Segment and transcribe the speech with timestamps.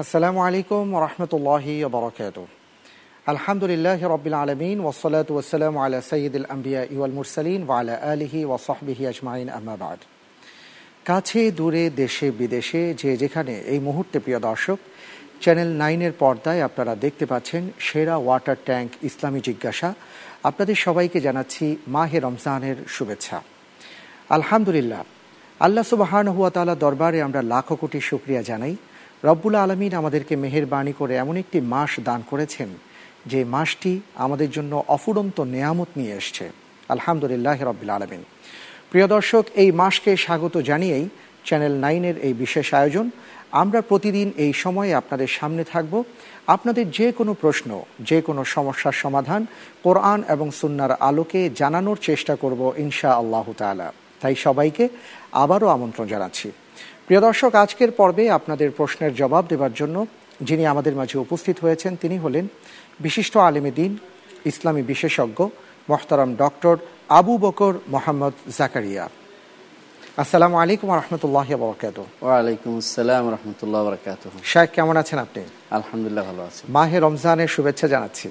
[0.00, 2.36] আসসালামু আলাইকুম রহমতুল্লাহি বরকাত
[3.32, 9.98] আলহামদুলিল্লাহ রবিল আলমিন ওসলাত ওসালাম আলা সঈদুল আম্বিয়া ইউল মুরসালিন ওয়ালা আলিহি ওয়াসহবিহি আজমাইন আহমাবাদ
[11.08, 14.78] কাছে, দূরে, দেশে, বিদেশে, যে যেখানে এই মুহূর্তে প্রিয় দর্শক,
[15.42, 19.88] চ্যানেল নাইনের পর্দায় আপনারা দেখতে পাচ্ছেন সেরা ওয়াটার ট্যাঙ্ক ইসলামী জিজ্ঞাসা।
[20.48, 21.64] আপনাদের সবাইকে জানাচ্ছি
[21.94, 23.38] মাহে রমজানের শুভেচ্ছা।
[24.36, 25.02] আলহামদুলিল্লাহ,
[25.60, 28.74] আল্লাহ সুবাহান হুয়া তালা দরবারে আমরা লাখো কোটি শুক্রিয়া জানাই।
[29.28, 32.68] রব্বুল আলমিন আমাদেরকে মেহেরবানি করে এমন একটি মাস দান করেছেন,
[33.30, 33.92] যে মাসটি
[34.24, 36.44] আমাদের জন্য অফুরন্ত নেয়ামত নিয়ে এসছে।
[36.94, 38.22] আলহামদুলিল্লাহ রব্বুল আলমিন।
[38.90, 41.06] প্রিয় দর্শক, এই মাসকে স্বাগত জানিয়েই
[41.46, 43.06] চ্যানেল নাইনের এই বিশেষ আয়োজন।
[43.62, 45.94] আমরা প্রতিদিন এই সময়ে আপনাদের সামনে থাকব।
[46.54, 47.70] আপনাদের যে কোনো প্রশ্ন,
[48.08, 49.42] যে কোনো সমস্যার সমাধান
[49.84, 53.46] কোরআন এবং সুন্নার আলোকে জানানোর চেষ্টা করব ইনশা আল্লাহ
[54.22, 54.84] তাই সবাইকে
[55.42, 56.48] আবারও আমন্ত্রণ জানাচ্ছি।
[57.06, 59.96] প্রিয় দর্শক আজকের পর্বে আপনাদের প্রশ্নের জবাব দেবার জন্য
[60.48, 62.44] যিনি আমাদের মাঝে উপস্থিত হয়েছেন তিনি হলেন
[63.04, 63.92] বিশিষ্ট আলেমেদিন
[64.50, 65.38] ইসলামী বিশেষজ্ঞ
[65.90, 66.74] মোহতারাম ডক্টর
[67.18, 69.04] আবু বকর মোহাম্মদ জাকারিয়া।
[70.22, 74.22] আসসালামু আলাইকুম রহমতুল্লাহ বরকাত ওয়ালাইকুম আসসালাম রহমতুল্লাহ বরকাত
[74.76, 75.42] কেমন আছেন আপনি?
[75.78, 78.28] আলহামদুলিল্লাহ ভালো আছি। মাহে রমজানের শুভেচ্ছা জানাচ্ছি।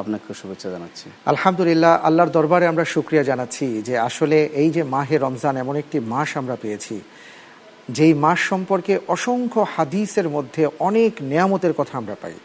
[0.00, 5.54] আপনাকে শুভেচ্ছা জানাচ্ছি। আলহামদুলিল্লাহ আল্লাহর দরবারে আমরা শুক্রিয়া জানাচ্ছি যে আসলে এই যে মাহে রমজান
[5.62, 6.96] এমন একটি মাস আমরা পেয়েছি
[7.88, 12.36] যেই মাস সম্পর্কে অসংখ্য হাদিসের মধ্যে অনেক নিয়ামতের কথা আমরা পাই।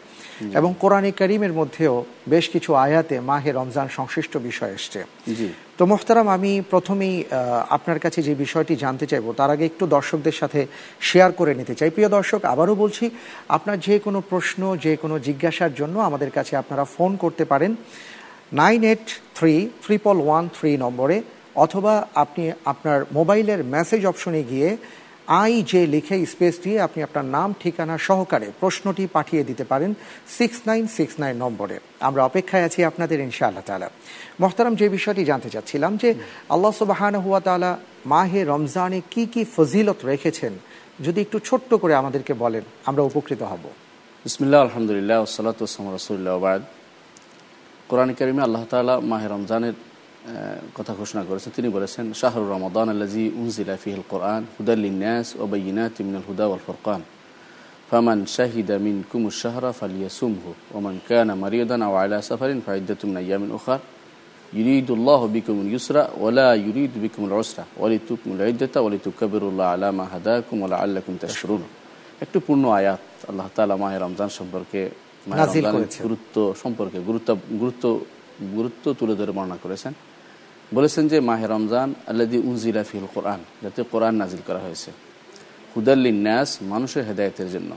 [0.58, 5.00] এবং কোরআনে করিমের মধ্যেও বেশ কিছু আয়াতে মাহে রমজান সংশ্লিষ্ট বিষয় এসছে।
[5.78, 7.24] তো মোহতারাম আমি প্রথমেই
[7.68, 10.66] আপনার কাছে যে বিষয়টি জানতে চাইব তার আগে একটু দর্শকদের সাথে
[11.00, 13.10] শেয়ার করে নিতে চাই। প্রিয় দর্শক আবারও বলছি
[13.48, 17.76] আপনার যে কোনো প্রশ্ন যে কোনো জিজ্ঞাসার জন্য আমাদের কাছে আপনারা ফোন করতে পারেন
[18.52, 21.22] nine eight three triple one three নম্বরে
[21.54, 24.76] অথবা আপনি আপনার মোবাইলের মেসেজ অপশনে গিয়ে
[25.42, 29.90] আই যে লিখে স্পেস দিয়ে আপনি আপনার নাম, ঠিকানা সহকারে প্রশ্নটি পাঠিয়ে দিতে পারেন
[30.38, 31.76] সিক্স নাইন সিক্স নাইন নম্বরে।
[32.08, 33.88] আমরা অপেক্ষায় আছি আপনাদের ইনশা আল্লাহ তালা
[34.42, 36.10] মোহতারাম, যে বিষয়টি জানতে চাচ্ছিলাম যে
[36.54, 37.70] আল্লাহ সুবাহান হুয়া তালা
[38.12, 40.52] মাহে রমজানে কি কি ফজিলত রেখেছেন,
[41.06, 43.64] যদি একটু ছোট্ট করে আমাদেরকে বলেন, আমরা উপকৃত হব।
[44.26, 46.34] বিসমিল্লাহ, আলহামদুলিল্লাহ ওসলাতাম রসুল্লাহ
[47.90, 49.76] কোরআন করিমে আল্লাহ তালা মাহে রমজানের
[50.77, 56.25] কথা ঘোষণা করেছেন তিনি বলেছেন শাহরুর রমাদান আল্লাজি উনজিলা ফিহিল কোরআন হুদাল্লিনাস ও বাইনাত মিনাল
[56.29, 57.01] হুদা ওয়াল ফুরকান
[57.89, 63.51] ফামান শাহিদা মিন কুমুর শাহরা ফালিয়া সুমহু ওমান কানা মারিয়দান আও আলা সাফারিন ফাইদাতুম নাইয়ামিন
[63.57, 63.81] উখার
[64.53, 70.55] يريد الله بكم اليسر ولا يريد بكم العسر ولتكملوا العدة ولتكبروا الله على ما هداكم
[70.63, 71.63] ولعلكم تشكرون
[72.23, 74.81] একটু পূর্ণ আয়াত আল্লাহ তাআলা মাহে রমজান সম্পর্কে
[76.05, 77.29] গুরুত্ব সম্পর্কে গুরুত্ব
[77.61, 77.83] গুরুত্ব
[78.57, 79.93] গুরুত্ব তুলে ধরে বর্ণনা করেছেন
[80.76, 84.90] বলেছেন যে মাহে রমজান আল্লাদি উনজিলা ফিল কোরআন, যাতে কোরআন নাজিল করা হয়েছে।
[85.74, 87.72] হুদাল্লিন ন্যাস মানুষের হেদায়তের জন্য।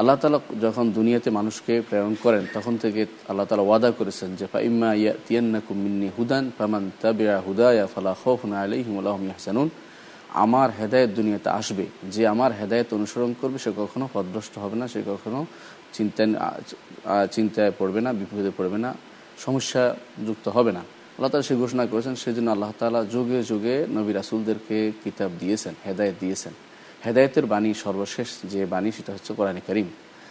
[0.00, 3.00] আল্লাহ তালা যখন দুনিয়াতে মানুষকে প্রেরণ করেন, তখন থেকে
[3.30, 8.40] আল্লাহ তালা ওয়াদা করেছেন যে, ফাইম্মা ইয়া তিয়ান্নাকুম মিন্নি হুদান, ফামান তাবিয়া হুদায়া ফালা খৌফ
[8.64, 9.68] আলাইহিম আল্লাহম ইয়াহসানুন
[10.44, 15.00] আমার হেদায়ত দুনিয়াতে আসবে। যে আমার হেদায়ত অনুসরণ করবে, সে কখনো পদভ্রষ্ট হবে না, সে
[15.12, 15.40] কখনো
[15.96, 16.30] চিন্তায়
[17.36, 18.90] চিন্তায় পড়বে না, বিপদে পড়বে না
[19.44, 19.82] সমস্যা
[20.26, 20.82] যুক্ত হবে না।
[21.16, 25.74] আল্লাহ তালা সে ঘোষণা করেছেন সেই জন্য আল্লাহ তালা যুগে যুগে নবী রাসুলদেরকে কিতাব দিয়েছেন
[25.86, 26.52] হেদায়ত দিয়েছেন।
[27.06, 29.88] হেদায়তের বাণী সর্বশেষ যে বাণী সেটা হচ্ছে কোরআন করিম।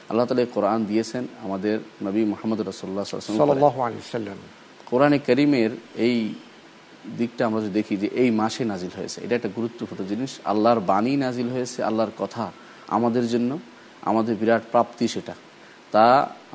[0.09, 3.03] আল্লাহ তালা কোরআন দিয়েছেন আমাদের নবী মোহাম্মদ রসোল্লা
[4.89, 5.71] কোরআনে করিমের
[6.07, 6.17] এই
[7.19, 11.13] দিকটা আমরা যদি দেখি যে এই মাসে নাজিল হয়েছে এটা একটা গুরুত্বপূর্ণ জিনিস। আল্লাহর বাণী
[11.25, 12.45] নাজিল হয়েছে আল্লাহর কথা
[12.95, 13.51] আমাদের জন্য
[14.09, 15.33] আমাদের বিরাট প্রাপ্তি সেটা।
[15.93, 16.05] তা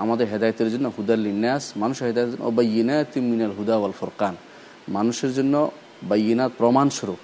[0.03, 4.35] আমাদের হেদায়তের জন্য হুদাল্লিন্যাস মানুষের হেদায়তের জন্য বাইনাত মিনাল হুদা ওয়াল ফরকান।
[4.97, 5.55] মানুষের জন্য
[6.11, 7.21] বাইনাত প্রমাণস্বরূপ।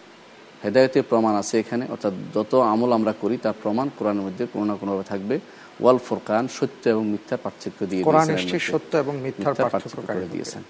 [0.64, 4.74] হেদায়তের প্রমাণ আছে এখানে অর্থাৎ যত আমল আমরা করি তার প্রমাণ কোরআনের মধ্যে কোনো না
[4.80, 5.34] কোনোভাবে থাকবে।
[5.82, 8.02] ওয়াল ফোরকান সত্য এবং মিথ্যার পার্থক্য দিয়ে
[8.72, 10.62] সত্য এবং মিথ্যার পার্থক্য করে দিয়েছেন।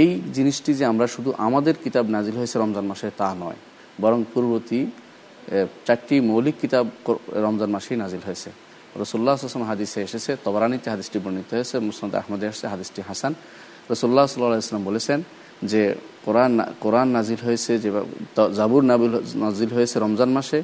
[0.00, 3.58] এই জিনিসটি যে আমরা শুধু আমাদের কিতাব নাজিল হয়েছে রমজান মাসে তা নয়
[4.02, 4.80] বরং পূর্ববর্তী
[5.86, 6.86] চারটি মৌলিক কিতাব
[7.46, 8.50] রমজান মাসেই নাজিল হয়েছে।
[9.02, 13.32] রসুল্লাহ আসলাম হাদিসে এসেছে তবরানিতে হাদিসটি বর্ণিত হয়েছে মুসনাদ আহমদে এসেছে হাদিসটি হাসান।
[13.92, 15.18] রসুল্লাহ সাল্লাহ ইসলাম বলেছেন
[15.70, 15.82] যে
[16.26, 16.52] কোরআন
[16.84, 17.88] কোরআন নাজিল হয়েছে যে
[18.58, 19.12] জাবুর নাবিল
[19.44, 20.58] নাজিল হয়েছে রমজান মাসে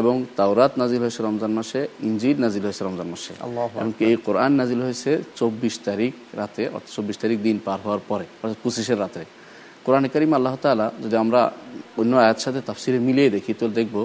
[0.00, 3.32] এবং তাওরাত নাজিল হয়েছে রমজান মাসে ইঞ্জিল নাজিল হয়েছে রমজান মাসে।
[3.80, 8.26] এমনকি এই কোরআন নাজিল হয়েছে চব্বিশ তারিখ রাতে অর্থাৎ চব্বিশ তারিখ দিন পার হওয়ার পরে
[8.42, 9.22] অর্থাৎ পঁচিশের রাতে।
[9.84, 11.40] কোরআন করিম আল্লাহ তালা যদি আমরা
[12.00, 13.96] অন্য আয়াত সাথে তাফসিরে মিলিয়ে দেখি তো দেখব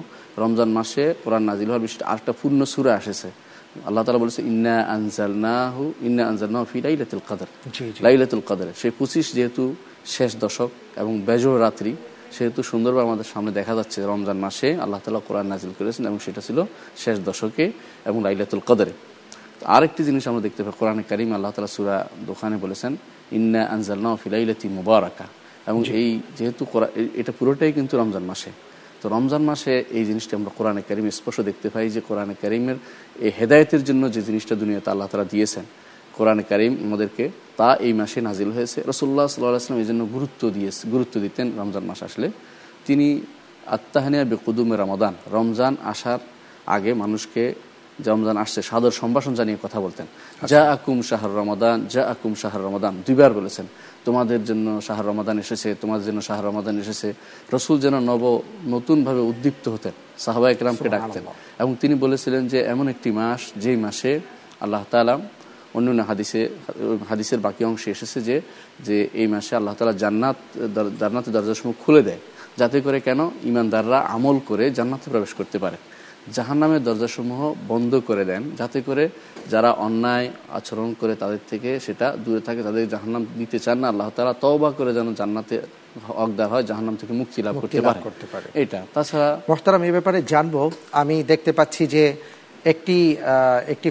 [0.43, 3.29] রমজান মাসে কোরআন নাজিল হওয়ার বিষয়টা আরেকটা পূর্ণ সুরে আসেছে
[3.87, 7.49] আল্লাহ তালা বলেছে ইন্না আনজালনাহু ইন্না আনজালনাহু ফি লাইলাতুল কদর।
[8.05, 9.63] লাইলাতুল কদর। সেই পঁচিশ যেহেতু
[10.15, 10.69] শেষ দশক
[11.01, 11.91] এবং বেজর রাত্রি
[12.35, 16.41] সেহেতু সুন্দরভাবে আমাদের সামনে দেখা যাচ্ছে রমজান মাসে আল্লাহ তালা কোরআন নাজিল করেছেন এবং সেটা
[16.47, 16.57] ছিল
[17.03, 17.65] শেষ দশকে
[18.05, 18.93] এবং লাইলাতুল কদরে।
[19.75, 21.97] আরেকটি জিনিস আমরা দেখতে পাই কোরআনে কারিম আল্লাহ তালা সুরা
[22.29, 22.97] দোকানে বলেছেন
[23.31, 25.25] ইন্না আনজালনা ফিলাইলাতি মুবারাকা।
[25.69, 26.63] এবং এই যেহেতু
[27.21, 28.51] এটা পুরোটাই কিন্তু রমজান মাসে।
[28.99, 32.77] তো রমজান মাসে এই জিনিসটা আমরা কোরআনে কারিম স্পষ্ট দেখতে পাই যে কোরআনে কারিমের
[33.25, 35.65] এই হেদায়তের জন্য যে জিনিসটা দুনিয়াতে আল্লাহ তালা দিয়েছেন
[36.17, 37.25] কোরআনে কারিম আমাদেরকে
[37.59, 41.83] তা এই মাসে নাজিল হয়েছে। রসুল্লাহ সাল্লাহ আসলাম এই জন্য গুরুত্ব দিয়ে গুরুত্ব দিতেন রমজান
[41.89, 42.27] মাস আসলে।
[42.87, 43.07] তিনি
[43.75, 46.21] আত্মাহানিয়া বেকুদুমে রমাদান রমজান আসার
[46.75, 47.43] আগে মানুষকে
[48.09, 52.61] রমজান আসছে সাদর সম্ভাষণ জানিয়ে কথা বলতেন। আচ্ছা। যা আকুম শাহর রমাদান যা আকুম শাহর
[52.67, 53.65] রমাদান দুইবার বলেছেন।
[54.05, 57.07] তোমাদের জন্য শাহর রমাদান এসেছে তোমাদের জন্য শাহর রমাদান এসেছে।
[57.55, 58.23] রসুল যেন নব
[58.73, 59.93] নতুনভাবে উদ্দীপ্ত হতেন
[60.25, 61.23] সাহবা একরামকে ডাকতেন।
[61.61, 64.11] এবং তিনি বলেছিলেন যে এমন একটি মাস যেই মাসে
[64.63, 65.21] আল্লাহ তালাম
[65.77, 66.41] অন্যান্য হাদিসে
[67.09, 68.35] হাদিসের বাকি অংশে এসেছে যে
[68.87, 70.37] যে এই মাসে আল্লাহ তালা জান্নাত
[71.01, 72.21] জান্নাতের দরজাসমূহ খুলে দেয়।
[72.59, 73.19] যাতে করে কেন?
[73.49, 75.77] ইমানদাররা আমল করে জান্নাতে প্রবেশ করতে পারে।
[76.33, 79.09] জাহান্নামের দরজাসমূহ বন্ধ করে দেন যাতে করে
[79.49, 84.09] যারা অন্যায় আচরণ করে তাদের থেকে সেটা দূরে থাকে তাদের জাহান্নাম দিতে চান না। আল্লাহ
[84.09, 85.61] তারা তওবা করে যেন জান্নাতে
[86.09, 87.55] অগদার হয় জাহান্নাম থেকে মুক্তি লাভ
[88.03, 92.13] করতে পারে। এটা। তাছাড়া মোহতারাম এই ব্যাপারে জানব। আমি দেখতে পাচ্ছি যে
[92.65, 93.17] একটি
[93.67, 93.89] একটি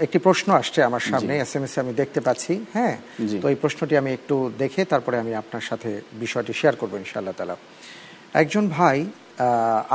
[0.00, 2.96] একটি প্রশ্ন আসছে আমার সামনে এস এম এস আমি দেখতে পাচ্ছি হ্যাঁ?
[3.42, 7.56] তো এই প্রশ্নটি আমি একটু দেখে তারপরে আমি আপনার সাথে বিষয়টি শেয়ার করব ইনশাআল্লাহ তালা
[8.34, 9.06] একজন ভাই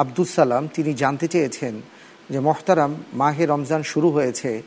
[0.01, 1.73] আব্দুল সালাম, তিনি জানতে চেয়েছেন
[2.29, 4.61] যে, মহতারাম, মাহে রমজান শুরু হয়েছে।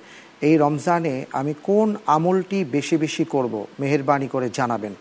[0.48, 3.66] এই রমজানে আমি কোন আমলটি বেশি বেশি করব?
[3.80, 4.94] মেহরবানি করে জানাবেন।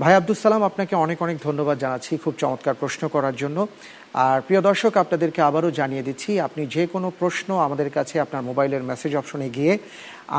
[0.00, 3.66] ভাই আব্দুল সালাম, আপনাকে অনেক অনেক ধন্যবাদ জানাচ্ছি খুব চমৎকার প্রশ্ন করার জন্য।
[4.14, 8.82] আর প্রিয় দর্শক, আপনাদেরকে আবারও জানিয়ে দিচ্ছি, আপনি যে কোনো প্রশ্ন আমাদের কাছে আপনার মোবাইলের
[8.90, 9.78] মেসেজ অপশনে গিয়ে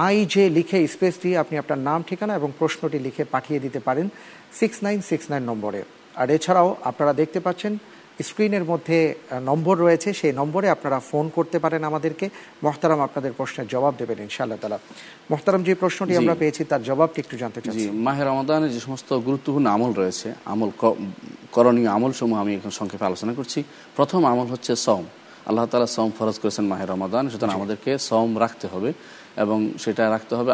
[0.05, 4.09] আই যে লিখে স্পেস দিয়ে আপনি আপনার নাম, ঠিকানা এবং প্রশ্নটি লিখে পাঠিয়ে দিতে পারেন
[4.59, 5.81] সিক্স নাইন সিক্স নাইন নম্বরে।
[6.15, 7.73] আর এছাড়াও আপনারা দেখতে পাচ্ছেন
[8.27, 8.97] স্ক্রিনের মধ্যে
[9.49, 12.25] নম্বর রয়েছে। সেই নম্বরে আপনারা ফোন করতে পারেন আমাদেরকে।
[12.65, 14.79] মহতারাম আপনাদের প্রশ্নের জবাব দেবেন ইনশাআল্লাহ তালা
[15.31, 17.73] মহতারাম যে প্রশ্নটি আমরা পেয়েছি তার জবাবটি একটু জানতে চাই
[18.07, 20.69] মাহের রমাদানের যে সমস্ত গুরুত্বপূর্ণ আমল রয়েছে আমল
[21.55, 23.59] করণীয় আমল সমূহ আমি এখন সংক্ষেপে আলোচনা করছি।
[23.97, 25.03] প্রথম আমল হচ্ছে সম
[25.49, 28.89] আল্লাহ তালা সম ফরজ করেছেন মাহের রমাদান সুতরাং আমাদেরকে সম রাখতে হবে
[29.43, 30.51] এবং সেটা রাখতে হবে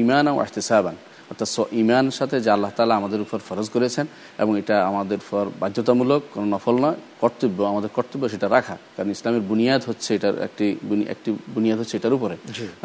[0.00, 0.96] ইমান ও আহতেসাবান
[1.30, 1.48] অর্থাৎ
[1.82, 4.06] ইমান সাথে যে আল্লাহ তালা আমাদের উপর ফরজ করেছেন
[4.42, 9.44] এবং এটা আমাদের উপর বাধ্যতামূলক কোনো নফল নয় কর্তব্য আমাদের কর্তব্য সেটা রাখা। কারণ ইসলামের
[9.50, 10.66] বুনিয়াদ হচ্ছে এটার একটি
[11.14, 12.36] একটি বুনিয়াদ হচ্ছে এটার উপরে।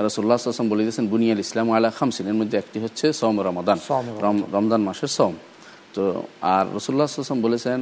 [0.08, 3.78] রসুল্লাহ আসলাম বলে দিয়েছেন বুনিয়াল ইসলাম আল্লাহ খামসিন এর মধ্যে একটি হচ্ছে সম রমাদান।
[4.56, 5.34] রমদান। মাসের সম
[5.96, 6.04] তো
[6.56, 7.80] আর রসুল্লাহ আসলাম বলেছেন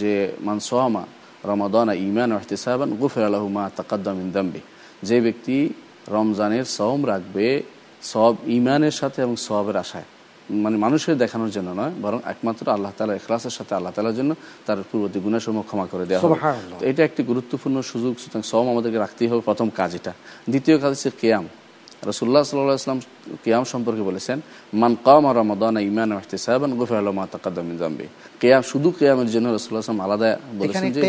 [0.00, 0.12] যে
[0.46, 1.04] মান সোহামা
[1.50, 4.60] রমাদান ইমান আহতিসাবান গুফের আলহুমা তাকাদ্দাম ইন্দাম্বি
[5.08, 5.56] যে ব্যক্তি
[6.16, 7.46] রমজানের সম রাখবে
[8.02, 10.08] সব ইমানের সাথে এবং সবের আশায়।
[10.50, 14.30] মানে মানুষের দেখানোর জন্য নয় বরং একমাত্র আল্লাহ তালা এখলাসের সাথে আল্লাহ তালার জন্য
[14.66, 16.40] তার পূর্ববর্তী গুণাসমূহ ক্ষমা করে দেওয়া হবে।
[16.80, 20.12] তো এটা একটি গুরুত্বপূর্ণ সুযোগ সুতরাং সব আমাদেরকে রাখতেই হবে। প্রথম কাজ এটা।
[20.50, 21.46] দ্বিতীয় কাজ হচ্ছে কেয়াম।
[22.10, 23.00] রসুল্লাহ সাল্লাহ আসলাম
[23.44, 24.40] কেয়াম সম্পর্কে বলেছেন
[24.80, 28.06] মান কম আর রমাদান ইমান ইহতিসাবান গুফর আলমা তাকাদ্দামিন জাম্বি
[28.40, 30.28] কেয়াম শুধু কেয়ামের জন্য রসুল্লাহ আসলাম আলাদা
[30.58, 31.00] বলেছেন যে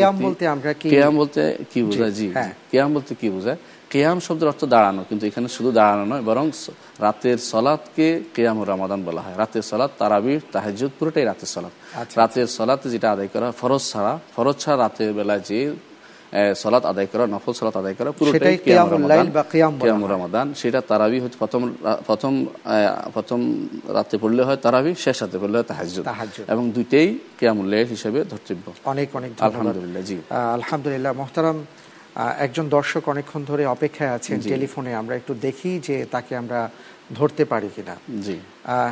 [0.94, 2.12] কেয়াম বলতে কি বোঝায়?
[2.12, 3.58] জি। হ্যাঁ। কেয়াম বলতে কি বোঝায়?
[3.92, 6.46] কেয়াম শব্দের অর্থ দাঁড়ানো কিন্তু এখানে শুধু দাঁড়ানো নয় বরং
[7.06, 12.48] রাতের সলাদকে কেয়াম রামাদান বলা হয়। রাতের সলাদ তারাবির তাহাজুদ পুরোটাই রাতের সলাদ আচ্ছা, রাতের
[12.48, 15.60] আচ্ছা। সলাতে যেটা আদায় করা ফরজ ছাড়া ফরজ ছাড়া রাতের বেলায় যে
[16.64, 21.62] সলাত আদায় করা নফল সলাত আদায় করা পুরোটাই কেয়াম রামাদান। সেটা তারাবি হচ্ছে প্রথম
[22.08, 22.34] প্রথম
[23.16, 23.40] প্রথম
[23.98, 26.04] রাতে পড়লে হয় তারাবি শেষ রাতে পড়লে হয় তাহাজুদ
[26.54, 27.08] এবং দুইটাই
[27.40, 30.18] কেয়ামুল্লাহ হিসেবে ধর্তব্য। অনেক অনেক আলহামদুলিল্লাহ জি।
[30.58, 31.58] আলহামদুলিল্লাহ মোহতারাম।
[32.16, 36.70] একজন দর্শক অনেকক্ষণ ধরে অপেক্ষায় আছেন টেলিফোনে আমরা একটু দেখি যে তাকে আমরা
[37.20, 38.36] ধরতে পারি কিনা। জি।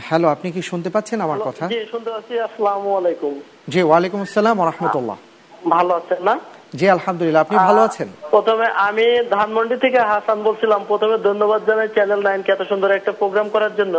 [0.07, 1.63] হ্যালো আপনি কি শুনতে পাচ্ছেন আমার কথা?
[1.67, 3.33] জি শুনতে পাচ্ছি। আসসালামু আলাইকুম।
[3.73, 5.17] জি ওয়ালাইকুম আসসালাম ওয়া রাহমাতুল্লাহ।
[5.75, 6.39] ভালো আছেন না?
[6.77, 8.07] জি আলহামদুলিল্লাহ আপনি ভালো আছেন?
[8.33, 9.05] প্রথমে আমি
[9.35, 13.73] ধানমন্ডি থেকে হাসান বলছিলাম। প্রথমে ধন্যবাদ জানাই চ্যানেল নাইন কে এত সুন্দর একটা প্রোগ্রাম করার
[13.79, 13.95] জন্য।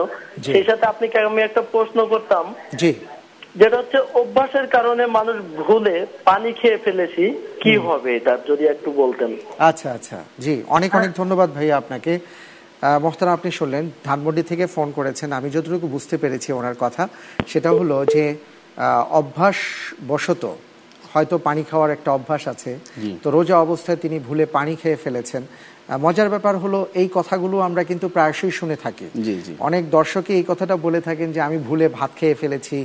[0.55, 2.45] সেই সাথে আপনি আমি একটা প্রশ্ন করতাম।
[2.81, 2.93] জি।
[3.61, 7.25] যেটা হচ্ছে অভ্যাসের কারণে মানুষ ভুলে পানি খেয়ে ফেলেছি
[7.63, 9.31] কি হবে এটা যদি একটু বলতেন?
[9.69, 12.13] আচ্ছা আচ্ছা। জি অনেক অনেক ধন্যবাদ ভাইয়া আপনাকে।
[13.05, 17.03] মোহতারা আপনি শুনলেন ধানমন্ডি থেকে ফোন করেছেন। আমি যতটুকু বুঝতে পেরেছি ওনার কথা
[17.47, 18.25] সেটা হলো যে
[19.21, 19.59] অভ্যাস
[20.09, 20.43] বশত
[21.13, 22.73] হয়তো পানি খাওয়ার একটা অভ্যাস আছে।
[23.23, 25.45] তো রোজা অবস্থায় তিনি ভুলে পানি খেয়ে ফেলেছেন।
[26.05, 29.07] মজার ব্যাপার হলো এই কথাগুলো আমরা কিন্তু প্রায়শই শুনে থাকি।
[29.69, 32.77] অনেক দর্শকই এই কথাটা বলে থাকেন যে আমি ভুলে ভাত খেয়ে ফেলেছি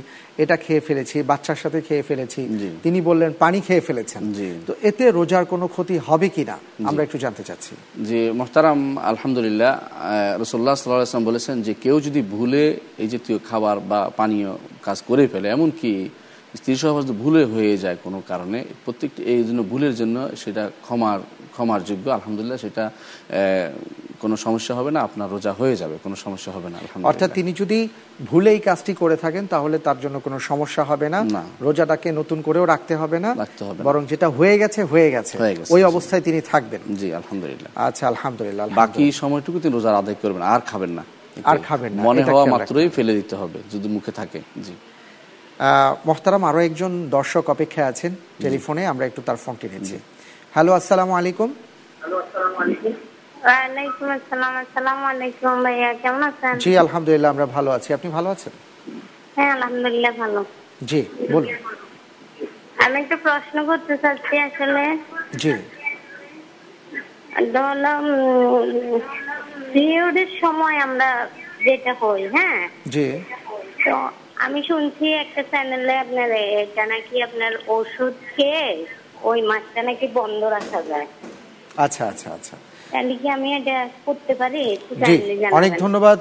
[0.42, 2.40] এটা খেয়ে ফেলেছি বাচ্চার সাথে খেয়ে ফেলেছি।
[2.84, 4.22] তিনি বললেন পানি খেয়ে ফেলেছেন।
[4.68, 6.56] তো এতে রোজার কোনো ক্ষতি হবে কিনা
[6.88, 7.72] আমরা একটু জানতে চাচ্ছি।
[8.08, 9.72] যে মোহতারাম আলহামদুলিল্লাহ
[10.42, 12.64] রসোল্লা সাল্লাম বলেছেন যে কেউ যদি ভুলে
[13.02, 14.50] এই জাতীয় খাবার বা পানীয়
[14.86, 15.92] কাজ করে ফেলে এমনকি
[16.58, 21.18] স্ত্রী সহবাস ভুলে হয়ে যায় কোনো কারণে। প্রত্যেকটি এই জন্য ভুলের জন্য সেটা ক্ষমার
[21.54, 22.84] ক্ষমার যোগ্য। আলহামদুলিল্লাহ সেটা
[24.22, 26.78] কোনো সমস্যা হবে না আপনার রোজা হয়ে যাবে কোনো সমস্যা হবে না
[27.10, 27.78] অর্থাৎ তিনি যদি
[28.30, 31.20] ভুলে এই কাজটি করে থাকেন তাহলে তার জন্য কোনো সমস্যা হবে না।
[31.66, 35.34] রোজাটাকে নতুন করেও রাখতে হবে না। রাখতে হবে বরং যেটা হয়ে গেছে হয়ে গেছে।
[35.74, 40.62] ওই অবস্থায় তিনি থাকবেন। জি আলহামদুলিল্লাহ। আচ্ছা আলহামদুলিল্লাহ বাকি সময়টুকু তিনি রোজার আদায় করবেন আর
[40.70, 41.04] খাবেন না।
[41.50, 44.74] আর খাবেন না, মনে হওয়া মাত্রই ফেলে দিতে হবে যদি মুখে থাকে জি।
[46.06, 49.96] মোহতারাম আরও একজন দর্শক অপেক্ষায় আছেন টেলিফোনে আমরা একটু তার ফোনটি নিচ্ছি।
[50.54, 51.50] হ্যালো আসসালামু আলাইকুম।
[54.16, 56.54] আসসালাম আলাইকুম। ভাইয়া কেমন আছেন?
[56.64, 58.52] জি আলহামদুলিল্লাহ আমরা ভালো আছি। আপনি ভালো আছেন?
[59.36, 60.40] হ্যাঁ আলহামদুলিল্লাহ ভালো।
[60.90, 61.00] জি
[61.34, 61.54] বলুন।
[62.84, 64.84] আমি একটা প্রশ্ন করতে চাচ্ছি আসলে।
[65.42, 65.54] জি।
[69.72, 71.10] পিরিয়ডের সময় আমরা
[71.64, 72.58] যেটা হই হ্যাঁ?
[72.94, 73.06] জি।
[73.84, 73.94] তো
[74.42, 76.30] আমি শুনছি একটা চ্যানেলে আপনার
[76.62, 78.66] এটা নাকি আপনার ওষুধ খেয়ে
[79.30, 81.08] ওই মাসটা নাকি বন্ধ রাখা যায়।
[81.84, 82.56] আচ্ছা আচ্ছা আচ্ছা।
[82.92, 83.76] তাহলে কি আমি এটা
[84.06, 84.64] করতে পারি?
[85.08, 85.14] জি
[85.58, 86.18] অনেক ধন্যবাদ।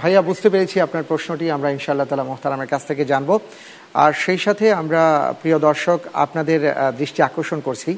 [0.00, 3.30] ভাইয়া বুঝতে পেরেছি আপনার প্রশ্নটি। আমরা ইনশাআল্লাহ তালা মোহতারামের কাছ থেকে জানব।
[4.04, 5.02] আর সেই সাথে আমরা
[5.42, 6.60] প্রিয় দর্শক আপনাদের
[7.00, 7.90] দৃষ্টি আকর্ষণ করছি।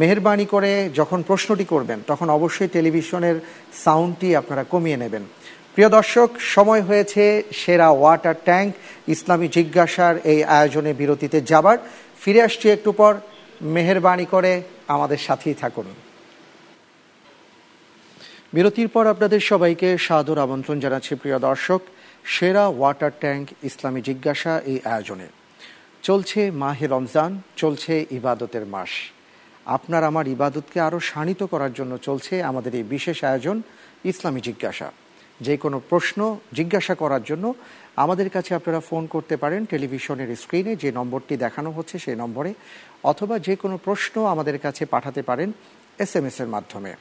[0.00, 0.70] মেহরবানি করে
[1.00, 3.36] যখন প্রশ্নটি করবেন তখন অবশ্যই টেলিভিশনের
[3.84, 5.24] সাউন্ডটি আপনারা কমিয়ে নেবেন।
[5.78, 7.24] প্রিয় দর্শক, সময় হয়েছে
[7.60, 8.70] সেরা ওয়াটার ট্যাঙ্ক,
[9.14, 11.76] ইসলামী জিজ্ঞাসার এই আয়োজনে বিরতিতে যাবার।
[12.22, 13.12] ফিরে আসছি একটু পর,
[13.74, 14.52] মেহরবানি করে
[14.94, 15.86] আমাদের সাথেই থাকুন।
[18.54, 21.80] বিরতির পর আপনাদের সবাইকে সাদর আমন্ত্রণ জানাচ্ছি প্রিয় দর্শক,
[22.34, 25.26] সেরা ওয়াটার ট্যাঙ্ক, ইসলামী জিজ্ঞাসা এই আয়োজনে।
[26.06, 27.30] চলছে মাহে রমজান,
[27.60, 28.92] চলছে ইবাদতের মাস।
[29.76, 33.56] আপনার আমার ইবাদতকে আরও শানিত করার জন্য চলছে আমাদের এই বিশেষ আয়োজন,
[34.10, 34.88] ইসলামী জিজ্ঞাসা।
[35.40, 37.54] যে কোনো প্রশ্ন জিজ্ঞাসা করার জন্য
[37.96, 42.54] আমাদের কাছে আপনারা ফোন করতে পারেন টেলিভিশনের স্ক্রিনে যে নম্বরটি দেখানো হচ্ছে সেই নম্বরে
[43.04, 45.52] অথবা যে কোনো প্রশ্ন আমাদের কাছে পাঠাতে পারেন
[45.98, 46.92] এস এম এর মাধ্যমে।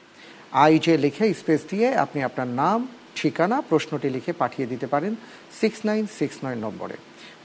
[0.64, 5.16] আই আইজে লিখে স্পেস দিয়ে আপনি আপনার নাম ঠিকানা প্রশ্নটি লিখে পাঠিয়ে দিতে পারেন
[5.60, 6.96] সিক্স নাইন সিক্স নয় নম্বরে।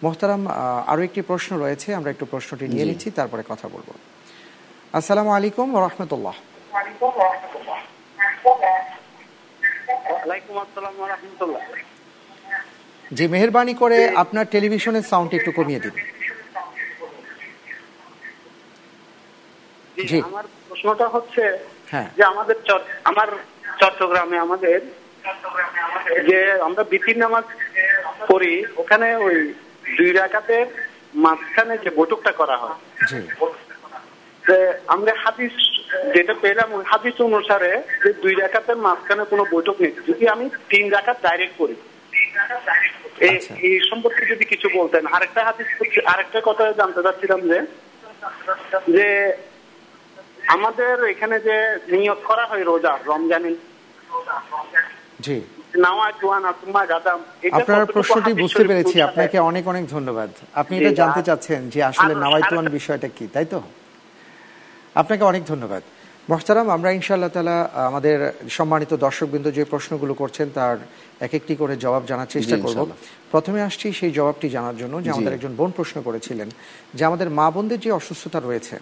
[0.02, 0.47] মোহতারাম
[0.87, 3.88] আরও একটি প্রশ্ন রয়েছে আমরা একটু প্রশ্নটি নিয়ে নিচ্ছি তারপরে কথা বলব।
[4.99, 6.35] আসসালামু আলাইকুম রহমতুল্লাহ।
[10.11, 11.09] ওয়ালাইকুম আসসালাম ওয়া
[13.11, 15.95] জি মেহরবানি করে আপনার টেলিভিশনের সাউন্ড একটু কমিয়ে দিন
[20.07, 21.43] জি। আমার প্রশ্নটা হচ্ছে
[21.93, 22.57] হ্যাঁ। যে আমাদের
[23.05, 23.29] আমার
[23.81, 24.79] চট্টগ্রামে আমাদের
[26.29, 27.45] যে আমরা বিপিন নামাজ
[28.29, 29.37] পড়ি ওখানে ওই
[29.97, 30.67] দুই রাকাতের
[31.17, 32.76] মাঝখানে যে বৈঠকটা করা হয়
[34.50, 35.52] যে আমরা হাদিস
[36.14, 40.90] যেটা পেলাম ওই হাদিস অনুসারে যে দুই রাকাতের মাঝখানে কোনো বৈঠক নেই। যদি আমি তিন
[40.90, 41.75] রাকাত ডাইরেক্ট করি।
[43.21, 43.54] এই আচ্ছা।
[43.90, 45.66] সম্পর্কে যদি কিছু বলতেন। আরেকটা হাদিস
[46.07, 47.59] আরেকটা কথা জানতে চাচ্ছিলাম যে
[48.97, 49.33] যে
[50.47, 51.57] আমাদের এখানে যে
[51.99, 53.54] নিয়ত করা হয় রোজা রমজানে
[55.21, 55.42] জি।
[57.52, 62.69] আপনার প্রশ্নটি বুঝতে পেরেছি। আপনাকে অনেক অনেক ধন্যবাদ। আপনি এটা জানতে চাচ্ছেন যে আসলে নাওয়াইতুয়ান
[62.69, 63.62] বিষয়টা কি তাই তো?
[64.94, 65.82] আপনাকে অনেক ধন্যবাদ।
[66.28, 70.76] মোহতারাম আমরা ইনশাআল্লাহ তালা আমাদের সম্মানিত দর্শকবৃন্দ যে প্রশ্নগুলো করছেন তার
[71.20, 72.78] এক একটি করে জবাব জানার চেষ্টা করব।
[73.30, 76.49] প্রথমে আসছি সেই জবাবটি জানার জন্য যে আমাদের একজন বোন প্রশ্ন করেছিলেন
[76.94, 78.76] যে আমাদের মা বোনদের যে অসুস্থতা রয়েছে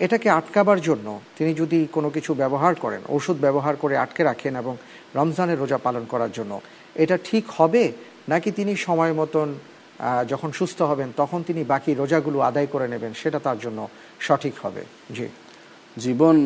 [0.00, 4.76] এটাকে আটকাবার জন্য তিনি যদি কোনো কিছু ব্যবহার করেন ওষুধ ব্যবহার করে আটকে রাখেন এবং
[5.14, 6.60] রমজানের রোজা পালন করার জন্য
[6.94, 7.92] এটা ঠিক হবে?
[8.28, 13.12] নাকি তিনি সময় মতন আহ, যখন সুস্থ হবেন তখন তিনি বাকি রোজাগুলো আদায় করে নেবেন
[13.14, 13.88] সেটা তার জন্য
[14.26, 14.82] সঠিক হবে।
[15.16, 15.26] জি।
[16.04, 16.36] জীবন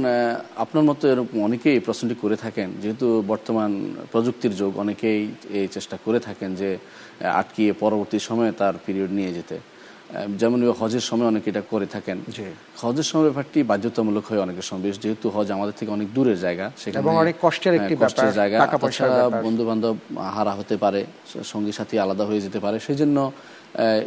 [0.64, 3.70] আপনার মতো এরকম অনেকেই প্রশ্নটি করে থাকেন। যেহেতু বর্তমান
[4.12, 5.20] প্রযুক্তির যুগ অনেকেই
[5.58, 6.70] এই চেষ্টা করে থাকেন যে
[7.40, 9.56] আটকিয়ে পরবর্তী সময়ে তার পিরিয়ড নিয়ে যেতে।
[10.40, 12.18] যেমন হজের সময় অনেকে এটা করে থাকেন।
[12.82, 16.66] হজের সময় ব্যাপারটি বাধ্যতামূলক হয় অনেকের সময় বেশ যেহেতু হজ আমাদের থেকে অনেক দূরের জায়গা
[16.82, 18.56] সেখানে অনেক কষ্টের একটি কষ্টের জায়গা
[19.46, 19.96] বন্ধু বান্ধব
[20.36, 21.00] হারা হতে পারে
[21.52, 23.18] সঙ্গী সাথী আলাদা হয়ে যেতে পারে। সেই জন্য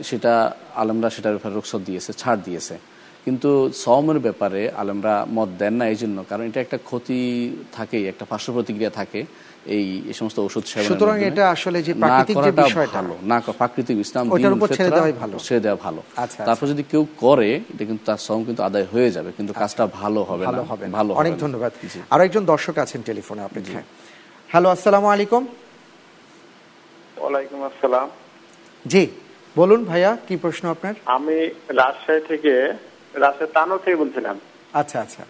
[0.09, 0.33] সেটা
[0.81, 2.75] আলমরা সেটার ব্যাপারে রুখসত দিয়েছে ছাড় দিয়েছে।
[3.27, 3.49] কিন্তু
[3.83, 7.19] সমের ব্যাপারে আলমরা মত দেন না এই জন্য কারণ এটা একটা ক্ষতি
[7.77, 9.19] থাকেই একটা পার্শ্ব প্রতিক্রিয়া থাকে
[9.75, 14.23] এই এই সমস্ত ওষুধ সুতরাং এটা আসলে যে প্রাকৃতিক যে বিষয়টা, ভালো না প্রাকৃতিক ইসলাম
[14.33, 17.83] ওইটার দিন উপর ছেড়ে দেওয়াই ভালো। ছেড়ে দেওয়া ভালো। আচ্ছা, তারপর যদি কেউ করে এটা
[17.89, 21.33] কিন্তু তার সম কিন্তু আদায় হয়ে যাবে কিন্তু কাজটা ভালো হবে ভালো হবে ভালো অনেক
[21.43, 21.71] ধন্যবাদ।
[22.13, 23.85] আরও একজন দর্শক আছেন টেলিফোনে অপেক্ষায়
[24.49, 25.43] হ্যালো আসসালামু আলাইকুম।
[27.21, 28.07] ওয়ালাইকুম আসসালাম।
[28.85, 29.03] জি
[29.55, 30.93] বলুন ভাইয়া কি প্রশ্ন আপনার?
[31.17, 31.37] আমি
[31.79, 32.53] রাজশাহী থেকে
[33.19, 34.39] রাজশাহী তানো থেকে বলছিলাম।
[34.73, 35.23] আচ্ছা আচ্ছা।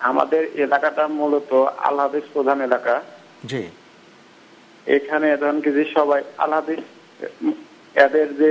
[0.00, 3.02] আমাদের এলাকাটা মূলত আলহাদিস প্রধান এলাকা।
[3.44, 3.62] জি।
[4.86, 6.78] এখানে ধরেন কি যে সবাই আলহাদিস
[7.94, 8.50] এদের যে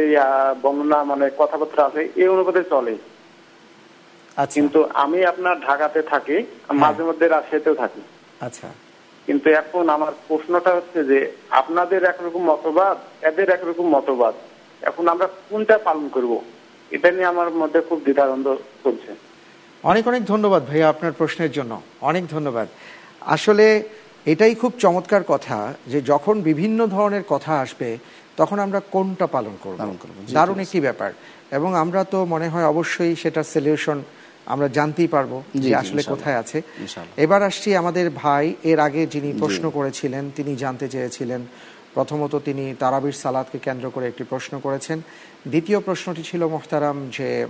[0.62, 2.96] বর্ণনা মানে কথাবার্তা আছে এই অনুপাতে চলে।
[4.38, 8.02] আচ্ছা। কিন্তু আমি আপনার ঢাকাতে থাকি মাঝে মধ্যে রাজশাহীতেও থাকি।
[8.42, 8.68] আচ্ছা।
[9.26, 14.34] কিন্তু এখন আমার প্রশ্নটা হচ্ছে যে আপনাদের একরকম মতবাদ এদের একরকম মতবাদ।
[14.82, 16.42] এখন আমরা কোনটা পালন করব?
[16.92, 19.16] এটা নিয়ে আমার মধ্যে খুব দ্বিধাদ্বন্দ্ব চলছে।
[19.84, 22.68] অনেক অনেক ধন্যবাদ ভাইয়া আপনার প্রশ্নের জন্য। অনেক ধন্যবাদ।
[23.22, 23.84] আসলে
[24.26, 27.98] এটাই খুব চমৎকার কথা যে যখন বিভিন্ন ধরনের কথা আসবে
[28.38, 29.96] তখন আমরা কোনটা পালন করব?
[30.34, 31.12] দারুণ একটি ব্যাপার।
[31.52, 34.04] এবং আমরা তো মনে হয় অবশ্যই সেটা সলিউশন
[34.46, 36.62] আমরা জানতেই পারব যে আসলে কোথায় আছে।
[37.18, 41.42] এবার আসছি আমাদের ভাই। এর আগে যিনি প্রশ্ন করেছিলেন তিনি জানতে চেয়েছিলেন।
[41.94, 45.02] প্রথমত তিনি তারাবির সালাদকে কেন্দ্র করে একটি প্রশ্ন করেছেন।
[45.48, 47.48] দ্বিতীয় প্রশ্নটি ছিল মোহতারাম যে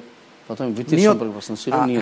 [0.92, 1.24] নিয়ত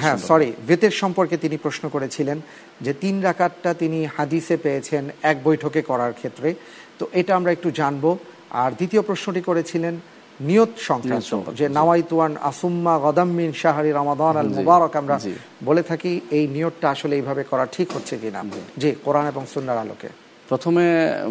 [0.01, 2.41] হ্যাঁ সরি বেতের সম্পর্কে তিনি প্রশ্ন করেছিলেন
[2.81, 6.55] যে তিন রাকাতটা তিনি হাদিসে পেয়েছেন এক বৈঠকে করার ক্ষেত্রে।
[6.99, 8.17] তো এটা আমরা একটু জানব।
[8.51, 9.95] আর দ্বিতীয় প্রশ্নটি করেছিলেন
[10.39, 15.19] নিয়ত সংক্রান্ত যে নাওয়াইতুয়ান আসুম্মা গদাম্মিন শাহরি রমাদান আল মুবারক আমরা
[15.65, 18.43] বলে থাকি এই নিয়তটা আসলে এইভাবে করা ঠিক হচ্ছে কিনা।
[18.77, 20.09] জি কোরআন এবং সুন্নার আলোকে।
[20.49, 20.85] প্রথমে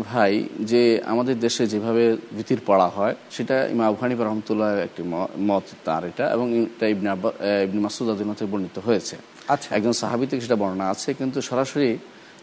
[0.08, 0.32] ভাই
[0.70, 2.04] যে আমাদের দেশে যেভাবে
[2.36, 5.02] ভীতির পড়া হয় সেটা ইমা আবহানি রহমতুল্লাহ একটি
[5.48, 7.30] মত তার এটা এবং এটা ইবনে আব্বা
[7.66, 9.14] ইবনে মাসুদ আদিমতে বর্ণিত হয়েছে
[9.48, 11.90] আচ্ছা। একজন সাহাবি থেকে সেটা বর্ণনা আছে কিন্তু সরাসরি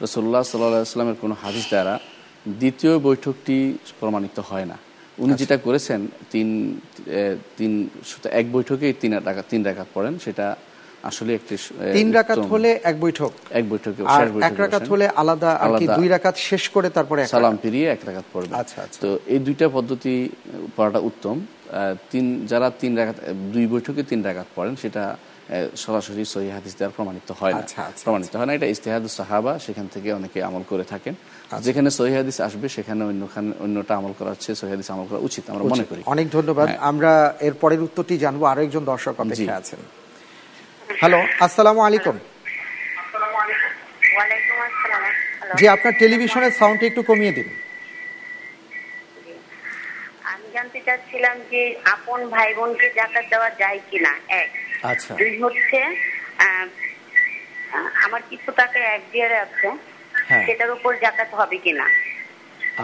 [0.02, 1.94] রসল্লাহ সাল্লাহ সাল্লামের কোনো হাদিস দ্বারা
[2.56, 3.58] দ্বিতীয় বৈঠকটি
[4.00, 4.78] প্রমাণিত হয় না
[5.18, 6.00] উনি আচ্ছা। যেটা করেছেন
[6.32, 6.48] তিন
[7.58, 7.72] তিন
[8.10, 10.46] শুধু এক বৈঠকেই তিন রাকাত তিন রাকাত পড়েন সেটা
[11.10, 11.56] আসলে একটি
[11.98, 16.08] তিন রাকাত হলে এক বৈঠক। এক বৈঠকে আর এক রাকাত হলে আলাদা আর কি দুই
[16.16, 20.14] রাকাত শেষ করে তারপরে সালাম ফিরিয়ে এক রাকাত পড়বে আচ্ছা, আচ্ছা। তো এই দুইটা পদ্ধতি
[20.78, 21.36] পড়াটা উত্তম।
[22.12, 23.18] তিন যারা তিন রাকাত
[23.54, 25.04] দুই বৈঠকে তিন রাকাত পড়েন সেটা
[25.84, 29.86] সরাসরি সহি হাদিস দ্বারা প্রমাণিত হয় না। আচ্ছা, প্রমাণিত হয় না। এটা ইস্তেহাদ সাহাবা সেখান
[29.94, 31.14] থেকে অনেকে আমল করে থাকেন।
[31.68, 35.44] যেখানে সহি হাদিস আসবে সেখানে অন্যখানে অন্যটা আমল করা হচ্ছে সহি হাদিস আমল করা উচিত
[35.52, 37.12] আমরা মনে করি। অনেক ধন্যবাদ। হ্যাঁ। আমরা
[37.48, 39.80] এর পরের উত্তরটি জানব। আরও একজন দর্শক অপেক্ষা। আছেন।
[41.02, 42.16] হ্যালো আসসালামু আলাইকুম।
[45.60, 47.48] জি আপনার টেলিভিশনের সাউন্ডটা একটু কমিয়ে দিন।
[50.32, 51.62] আমি জানতে চাচ্ছিলাম যে
[51.96, 54.50] আপন ভাই বোনকে জাকাত দেওয়া যায় কিনা এক।
[54.92, 55.80] আচ্ছা। দুই হচ্ছে
[58.06, 59.70] আমার কিছু টাকা এফডিআর আছে
[60.30, 61.86] হ্যাঁ। সেটার উপর জাকাত হবে কিনা।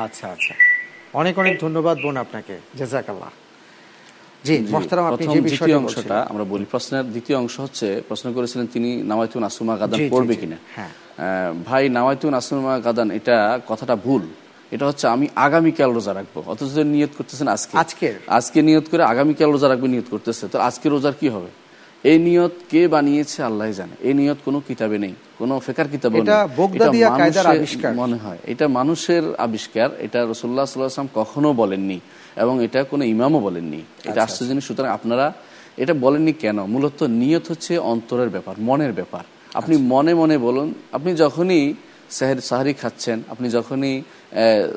[0.05, 0.53] আচ্ছা আচ্ছা।
[1.21, 3.31] অনেক অনেক ধন্যবাদ বোন আপনাকে। জাজাকাল্লাহ।
[4.47, 8.89] জি মোহতারাম আপনি যে দ্বিতীয় অংশটা আমরা বলি প্রশ্নের দ্বিতীয় অংশ হচ্ছে প্রশ্ন করেছিলেন তিনি
[9.45, 10.91] আসুমা গাদান পড়বে কিনা। হ্যাঁ।
[11.65, 11.83] ভাই
[12.39, 14.21] আসুমা গাদান এটা কথাটা ভুল।
[14.71, 18.13] এটা হচ্ছে আমি আগামীকাল রোজা রাখব। অথচ নিয়ত করতেছেন আজকে। আজকের?
[18.27, 21.49] আজকে নিয়ত করে আগামীকাল রোজা রাখবে নিয়ত করতেছে। তো আজকে রোজার কি হবে?
[22.07, 26.17] এই নিয়ত কে বানিয়েছে আল্লাহ জানে। এই নিয়ত কোনো কিতাবে নেই কোনো ফেকার কিতাবে।
[27.95, 31.99] মনে হয়। এটা মানুষের আবিষ্কার এটা রসুল্লাহ সাল্লাম কখনো বলেননি
[32.35, 35.33] এবং এটা কোনো ইমামও বলেননি। এটা আচ্ছা, আশ্চর্য জিনিস। সুতরাং আপনারা
[35.77, 36.65] এটা বলেননি কেন?
[36.65, 41.73] মূলত নিয়ত হচ্ছে অন্তরের ব্যাপার মনের ব্যাপার। আপনি আচ্ছা। মনে মনে বলুন আপনি যখনই
[42.09, 44.67] সাহের সাহারি খাচ্ছেন আপনি যখনই আহ,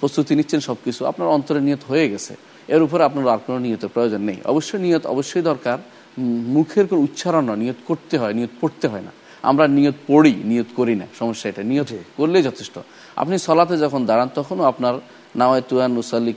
[0.00, 2.34] প্রস্তুতি নিচ্ছেন সবকিছু আপনার অন্তরের নিয়ত হয়ে গেছে।
[2.68, 5.78] এর উপরে আপনার আর কোনো নিয়তের প্রয়োজন নেই। অবশ্যই নিয়ত অবশ্যই দরকার
[6.18, 10.66] মুখের কোনো উচ্চারণ না নিয়ত করতে হয় নিয়ত পড়তে হয় না। আমরা নিয়ত পড়ি নিয়ত
[10.76, 12.78] করি না সমস্যা এটা। নিয়ত করলেই যথেষ্ট।
[13.16, 14.94] আপনি সলাতে যখন দাঁড়ান তখনও আপনার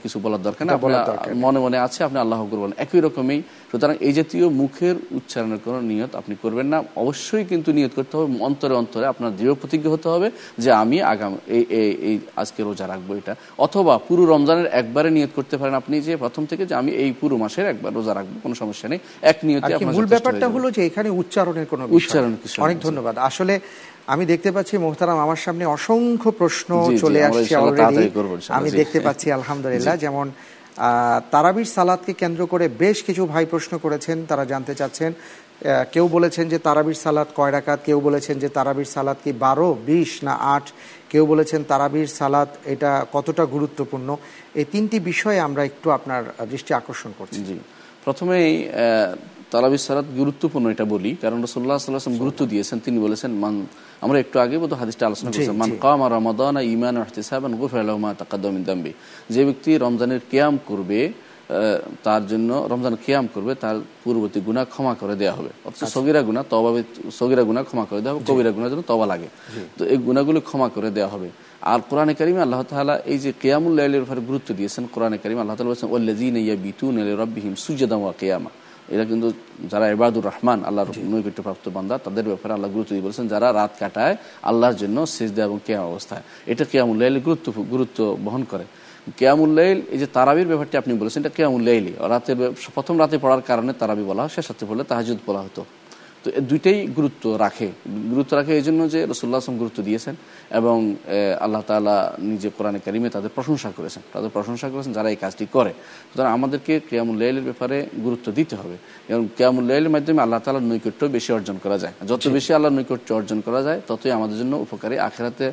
[0.04, 0.74] কিছু বলার দরকার না।
[1.44, 3.38] মনে মনে আছে আপনি আল্লাহ আকবর বলেন একই রকমই
[3.70, 8.28] সুতরাং এই জাতীয় মুখের উচ্চারণের কোনো নিয়ত আপনি করবেন না। অবশ্যই কিন্তু নিয়ত করতে হবে
[8.48, 10.28] অন্তরে অন্তরে আপনার দৃঢ় প্রতিজ্ঞ হতে হবে
[10.62, 11.62] যে আমি আগাম এই
[12.08, 13.32] এই আজকে রোজা রাখব এটা।
[13.66, 17.34] অথবা পুরো রমজানের একবারে নিয়ত করতে পারেন আপনি যে প্রথম থেকে যে আমি এই পুরো
[17.42, 21.66] মাসের একবার রোজা রাখব কোনো সমস্যা নেই। এক নিয়তে মূল ব্যাপারটা হলো যে এখানে উচ্চারণের
[21.72, 21.82] কোনো।
[22.42, 23.54] কিছু অনেক ধন্যবাদ। আসলে
[24.12, 26.70] আমি দেখতে পাচ্ছি মোহতারাম আমার সামনে অসংখ্য প্রশ্ন
[27.02, 28.04] চলে আসছে অলরেডি
[28.58, 30.26] আমি দেখতে পাচ্ছি আলহামদুলিল্লাহ যেমন
[31.34, 35.10] তারাবির সালাদকে কেন্দ্র করে বেশ কিছু ভাই প্রশ্ন করেছেন তারা জানতে চাচ্ছেন।
[35.94, 40.10] কেউ বলেছেন যে তারাবির সালাদ কয় রাকাত কেউ বলেছেন যে তারাবির সালাদ কি বারো বিশ
[40.26, 40.66] না আট
[41.12, 44.08] কেউ বলেছেন তারাবির সালাদ এটা কতটা গুরুত্বপূর্ণ।
[44.60, 47.56] এই তিনটি বিষয়ে আমরা একটু আপনার দৃষ্টি আকর্ষণ করছি। জি
[48.04, 48.48] প্রথমেই
[49.52, 53.54] তারাবির সালাত গুরুত্বপূর্ণ এটা বলি। কারণ রসুল্লাহ সাল্লাম গুরুত্ব দিয়েছেন। তিনি বলেছেন মান
[54.04, 57.98] আমরা একটু আগে বোধ হাদিসটা আলোচনা জি, করেছেন মান। কামা রমাদান ইমান ইহতিসাবান গুফির লাহু
[58.04, 58.92] মা তাকাদ্দাম মিন দামবি।
[59.34, 61.00] যে ব্যক্তি রমজানের কিয়াম করবে
[62.06, 66.42] তার জন্য রমজান কিয়াম করবে তার পূর্ববর্তী গুনাহ ক্ষমা করে দেওয়া হবে। অথচ সগিরা গুনাহ
[66.52, 66.70] তবা
[67.18, 69.28] সগিরা গুনাহ ক্ষমা করে দেওয়া হবে কবিরা গুনার জন্য তবা লাগে।
[69.78, 71.28] তো এই গুনাহগুলো ক্ষমা করে দেওয়া হবে।
[71.72, 75.70] আর কোরআনে কারিমে আল্লাহ তালা এই যে কিয়ামুল লাইলের গুরুত্ব দিয়েছেন কোরআনে কারিমে আল্লাহ তাআলা
[75.70, 78.50] বলেছেন ওয়াল্লাযীনা ইয়াবিতুনা লিরাব্বিহিম সুজদান ওয়া কিয়ামা।
[78.94, 79.28] এরা কিন্তু
[79.72, 84.14] যারা এবাদুর রহমান আল্লাহর নৈকট্যপ্রাপ্ত বান্দা তাদের ব্যাপারে আল্লাহ গুরুত্ব দিয়ে বলেছেন যারা রাত কাটায়
[84.50, 86.22] আল্লাহর জন্য সিজদা এবং কেয়াম অবস্থায়।
[86.52, 88.64] এটা কেয়ামুল্লাহ গুরুত্ব গুরুত্ব বহন করে।
[89.18, 92.36] কেয়ামুল্লাইল এই যে তারাবির ব্যাপারটি আপনি বলেছেন এটা কেয়ামুল্লাইলি রাতের
[92.74, 95.62] প্রথম রাতে পড়ার কারণে তারাবি বলা হয় সে রাতে পড়লে তাহাজুদ বলা হতো।
[96.24, 97.68] তো দুইটাই গুরুত্ব রাখে।
[98.12, 100.14] গুরুত্ব রাখে এই জন্য যে রসুল্লাহ আসলাম গুরুত্ব দিয়েছেন
[100.58, 100.76] এবং
[101.44, 101.96] আল্লাহ তালা
[102.30, 105.72] নিজে কোরআনে কারিমে তাদের প্রশংসা করেছেন। তাদের প্রশংসা করেছেন যারা এই কাজটি করে।
[106.10, 108.76] সুতরাং আমাদেরকে কেয়ামুল্লাইলের ব্যাপারে গুরুত্ব দিতে হবে।
[109.12, 113.38] এবং কেয়ামুল্লাইলের মাধ্যমে আল্লাহ তালার নৈকট্য বেশি অর্জন করা যায়। যত বেশি আল্লাহর নৈকট্য অর্জন
[113.46, 115.46] করা যায় ততই আমাদের জন্য উপকারী। আখেরাতে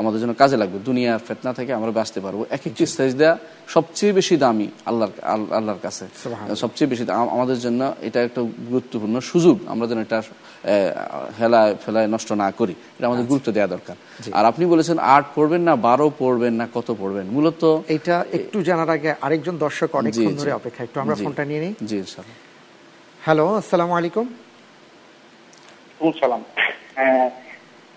[0.00, 3.30] আমাদের জন্য কাজে লাগবে। দুনিয়ার ফেতনা থেকে আমরা বাঁচতে পারব। এক একটি সেজদা
[3.74, 5.12] সবচেয়ে বেশি দামি আল্লাহর
[5.58, 6.04] আল্লাহর কাছে।
[6.62, 7.04] সবচেয়ে বেশি
[7.36, 8.40] আমাদের জন্য এটা একটা
[8.70, 10.18] গুরুত্বপূর্ণ সুযোগ। আমরা যেন এটা
[11.40, 13.96] হেলায় ফেলায় নষ্ট না করি। এটা আমাদের গুরুত্ব দেওয়া দরকার।
[14.38, 17.26] আর আপনি বলেছেন আট পড়বেন না বারো পড়বেন না কত পড়বেন?
[17.36, 17.62] মূলত
[17.96, 21.98] এটা একটু জানার আগে আরেকজন দর্শক অনেকক্ষণ ধরে অপেক্ষা একটু আমরা ফোনটা নিয়ে নিই। জি
[23.20, 24.26] হ্যালো আসসালামু আলাইকুম।
[26.20, 26.42] সালাম।
[26.98, 27.26] হ্যাঁ,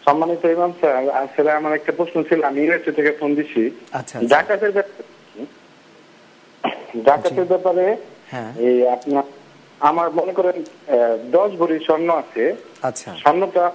[0.06, 3.62] সম্মানিত ইমাম স্যার আসলে আমার একটা প্রশ্ন ছিল আমি ইউএসএ থেকে ফোন দিছি।
[4.00, 5.04] আচ্ছা, আচ্ছা। জাকাতের ব্যাপারে
[7.08, 7.86] জাকাতের ব্যাপারে
[8.32, 9.26] হ্যাঁ। এই আপনার
[9.80, 10.64] আমার মনে করেন
[11.32, 13.72] দশ ভরি স্বর্ণ আছে। আচ্ছা। স্বর্ণটা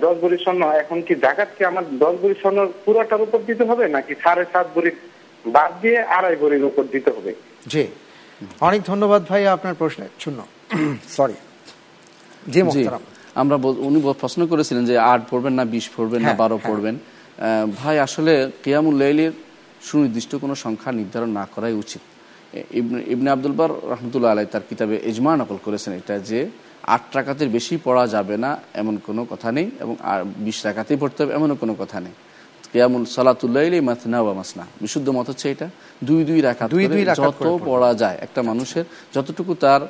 [0.00, 3.88] দশ ভরি স্বর্ণ এখন কি জাকাত কি আমার দশ ভরি স্বর্ণ পুরোটার উপর দিতে হবে
[3.88, 4.90] নাকি সাড়ে সাত ভরি
[5.46, 7.34] বাদ দিয়ে আড়াই ভরির উপর দিতে হবে?
[7.66, 7.86] জি।
[8.60, 10.46] অনেক ধন্যবাদ ভাই আপনার প্রশ্নের জন্য
[11.08, 13.00] সরি জি জি। মোহতারাম
[13.34, 16.74] আমরা বল- উনি প্রশ্ন করেছিলেন যে আট পড়বেন না বিশ পড়বেন না হ্যাঁ, বারো হ্যাঁ।
[16.74, 19.32] পড়বেন। আহ, ভাই আসলে কিয়ামুল লাইলের
[19.82, 22.00] সুনির্দিষ্ট কোনো সংখ্যা নির্ধারণ না করাই উচিত।
[22.54, 26.50] ইবনে- ইবনে আব্দুল বার রহমতুল্লাহ আলাই তার কিতাবে এজমা নকল করেছেন এটা যে
[26.82, 31.22] আট টাকাতের বেশি পড়া যাবে না, এমন কোনো কথা নেই এবং আর বিশ টাকাতেই পড়তে
[31.22, 32.12] হবে, এমনও কোনো কথা নেই।
[32.72, 35.68] কেয়ামুল সালাতুল্লাইলি মাসনা বা মাসনা। বিশুদ্ধ মত হচ্ছে এটা।
[36.08, 39.80] দুই দুই রাখাত দুই দুই যত পড়া। যায় একটা মানুষের যতটুকু তার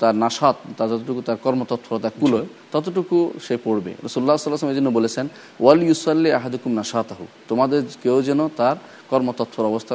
[0.00, 5.26] তার নাসাত তার যতটুকু তার কর্মতৎপরতা কুলোয় ততটুকু সে পড়বে। রসুল্লাহ সাল্লাম এই জন্য বলেছেন
[5.62, 8.76] ওয়াল ইউসাল্লি আহাদুকুম নাসাতাহু তোমাদের কেউ যেন তার
[9.10, 9.92] কর্মতৎপর অবস্থা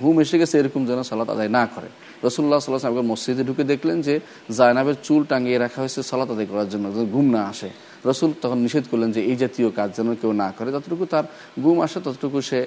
[0.00, 1.88] ঘুম এসে গেছে এরকম যেন সালাত আদায় না করে।
[2.26, 4.14] রসুল্লাহ সাল্লাহ একবার মসজিদে ঢুকে দেখলেন যে
[4.58, 7.70] জায়নাবের চুল টাঙিয়ে রাখা হয়েছে সালাত আদায় করার জন্য ঘুম না আসে।
[8.10, 11.24] রসুল তখন নিষেধ করলেন যে এই জাতীয় কাজ যেন কেউ না করে ততটুকু তার
[11.62, 12.58] ঘুম আসে ততটুকু সে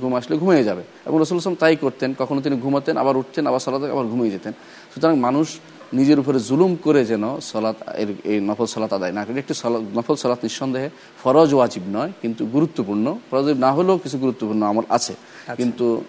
[0.00, 3.60] ঘুম আসলে ঘুমিয়ে যাবে। এবং রসুল আসলাম তাই করতেন, কখনো তিনি ঘুমাতেন, আবার উঠতেন, আবার
[3.60, 4.52] সলাতে আবার ঘুমিয়ে যেতেন।
[4.94, 5.48] সুতরাং মানুষ
[5.92, 9.54] নিজের উপরে জুলুম করে যেন সলাৎ এর, এই নফল সলাত আদায় না করে। একটি
[9.94, 10.88] নফল সলাৎ নিঃসন্দেহে
[11.22, 15.14] ফরজ, ওয়াজিব নয়, কিন্তু গুরুত্বপূর্ণ। ফরজ না হলেও কিছু গুরুত্বপূর্ণ আমল আছে।
[15.56, 16.04] কিন্তু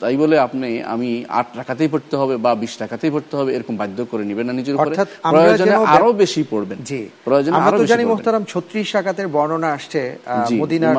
[0.00, 4.04] তাই বলে আপনি আমি আট টাকাতেই পড়তে হবে বা বিশ টাকাতেই পড়তে হবে এরকম বাধ্য
[4.04, 4.90] করে নেবেন না নিজের উপরে।
[5.30, 10.18] প্রয়োজনে আরও বেশি পড়বেন। জি। প্রয়োজনে আরও জানি পড়বেন। মোহতারাম ছত্রিশ শাকাতের বর্ণনা আসছে
[10.60, 10.94] মদিনার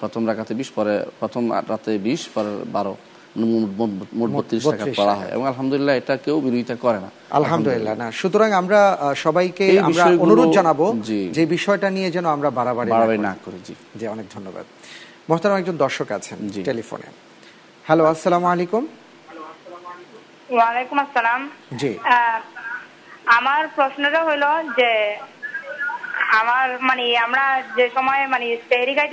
[0.00, 2.96] প্রথম রাখাতে বিশ পরে প্রথম রাতে বিশ পরে বারো।
[3.36, 7.94] মোট- মোট- মোট বত্রিশ টাকা 32 হয়। এবং আলহামদুলিল্লাহ এটা কেউ বিরোধিতা করে না। আলহামদুলিল্লাহ
[7.94, 11.00] না। সুতরাং আমরা সবাইকে আমরা অনুরোধ জানাব
[11.32, 14.64] যে বিষয়টা নিয়ে যেন আমরা বাড়াবাড়ি বাড়াবাড়ি না করি জি। জি অনেক ধন্যবাদ।
[15.30, 17.06] মোহতারাম একজন দর্শক আছেন টেলিফোনে।
[17.84, 18.86] হ্যালো আসসালামু আলাইকুম।
[20.50, 21.98] ওয়ালাইকুম আসসালাম। জি।
[23.26, 25.16] আমার প্রশ্নটা হলো যে
[26.28, 28.56] আমার মানে আমরা যে সময় মানে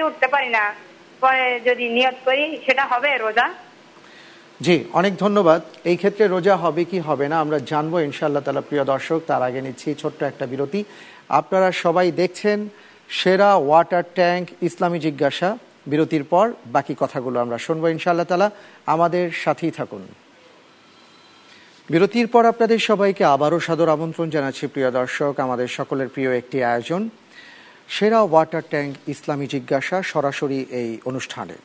[0.04, 0.74] উঠতে পারি না
[1.22, 3.50] পরে যদি নিয়ত করি সেটা হবে রোজা?
[4.66, 8.84] জি, অনেক ধন্যবাদ। এই ক্ষেত্রে রোজা হবে কি হবে না আমরা জানব ইনশাআল্লাহ তালা প্রিয়
[8.94, 10.82] দর্শক। তার আগে নিচ্ছি ছোট্ট একটা বিরতি।
[11.40, 12.60] আপনারা সবাই দেখছেন
[13.20, 15.50] সেরা ওয়াটার ট্যাঙ্ক ইসলামী জিজ্ঞাসা।
[15.92, 16.46] বিরতির পর
[16.76, 18.50] বাকি কথাগুলো আমরা শুনব ইনশাআল্লাহ তালা
[18.94, 20.04] আমাদের সাথেই থাকুন।
[21.92, 27.02] বিরতির পর আপনাদের সবাইকে আবারও সাদর আমন্ত্রণ জানাচ্ছি, প্রিয় দর্শক, আমাদের সকলের প্রিয় একটি আয়োজন।
[27.96, 31.58] সেরা ওয়াটার ট্যাঙ্ক ইসলামী জিজ্ঞাসা সরাসরি এই অনুষ্ঠানে।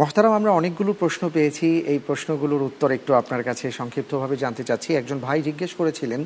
[0.00, 5.18] মহতারাম আমরা অনেকগুলো প্রশ্ন পেয়েছি। এই প্রশ্নগুলোর উত্তর একটু আপনার কাছে সংক্ষিপ্তভাবে জানতে চাচ্ছি। একজন
[5.26, 6.20] ভাই জিজ্ঞেস করেছিলেন